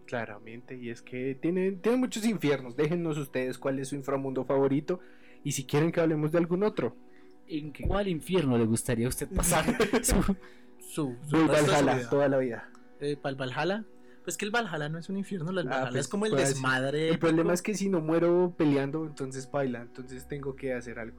[0.06, 0.76] Claramente.
[0.76, 2.76] Y es que tiene, tiene muchos infiernos.
[2.76, 5.00] Déjennos ustedes cuál es su inframundo favorito.
[5.44, 6.96] Y si quieren que hablemos de algún otro.
[7.48, 9.66] ¿En cuál infierno le gustaría a usted pasar?
[10.90, 12.70] Su- Su, Voy Valhalla toda la vida.
[13.00, 13.86] Eh, ¿Para el Valhalla?
[14.24, 16.32] Pues que el Valhalla no es un infierno, el Ah, Valhalla pues, es como el
[16.34, 17.10] pues, desmadre.
[17.10, 19.82] El problema es que si no muero peleando, entonces baila.
[19.82, 21.18] Entonces tengo que hacer algo.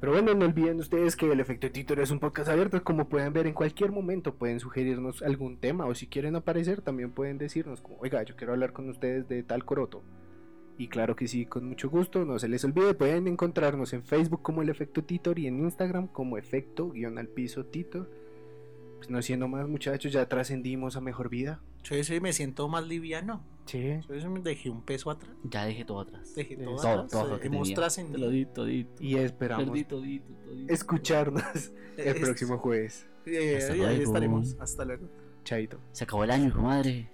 [0.00, 2.82] Pero bueno, no olviden ustedes que el efecto Titor es un podcast abierto.
[2.82, 5.86] Como pueden ver, en cualquier momento pueden sugerirnos algún tema.
[5.86, 9.42] O si quieren aparecer, también pueden decirnos como, oiga, yo quiero hablar con ustedes de
[9.42, 10.02] tal coroto.
[10.76, 12.24] Y claro que sí, con mucho gusto.
[12.26, 16.08] No se les olvide, pueden encontrarnos en Facebook como el efecto Titor y en Instagram
[16.08, 18.10] como efecto guion al piso Titor.
[19.04, 21.60] Pues no siendo más muchachos, ya trascendimos a mejor vida.
[21.82, 23.44] Entonces me siento más liviano.
[23.66, 23.78] Sí.
[23.88, 25.30] Entonces me dejé un peso atrás.
[25.42, 26.34] Ya dejé todo atrás.
[26.34, 27.10] Dejé todo, Todo, atrás.
[27.10, 27.74] todo lo que Hemos tenía.
[27.76, 28.14] trascendido.
[28.18, 29.02] Te lo di todito.
[29.02, 30.72] Y esperamos Perdí todito, todito.
[30.72, 31.44] escucharnos
[31.98, 33.06] el Es- próximo jueves.
[33.26, 34.02] Eh, Hasta y ahí luego.
[34.04, 34.56] estaremos.
[34.58, 35.06] Hasta luego.
[35.44, 35.78] Chaito.
[35.92, 37.10] Se acabó el año, hijo de madre.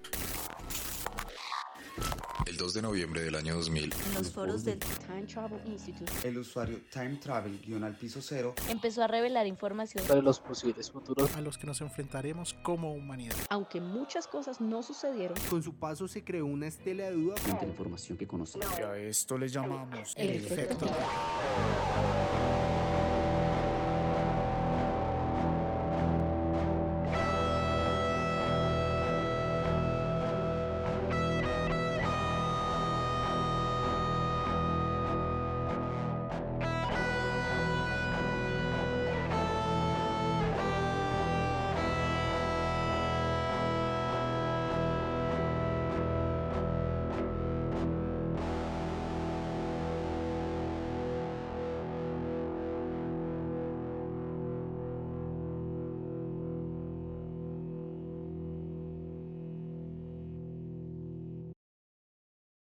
[2.46, 6.38] El 2 de noviembre del año 2000, En los foros del Time Travel Institute El
[6.38, 11.34] usuario Time Travel guion al piso cero empezó a revelar información, sobre los posibles futuros
[11.36, 13.36] A los que nos enfrentaremos como humanidad.
[13.50, 15.36] aunque muchas cosas no sucedieron.
[15.48, 18.66] Con su paso se creó una estela de duda Frente a la información que conocemos.
[18.78, 20.86] a esto le llamamos El efecto.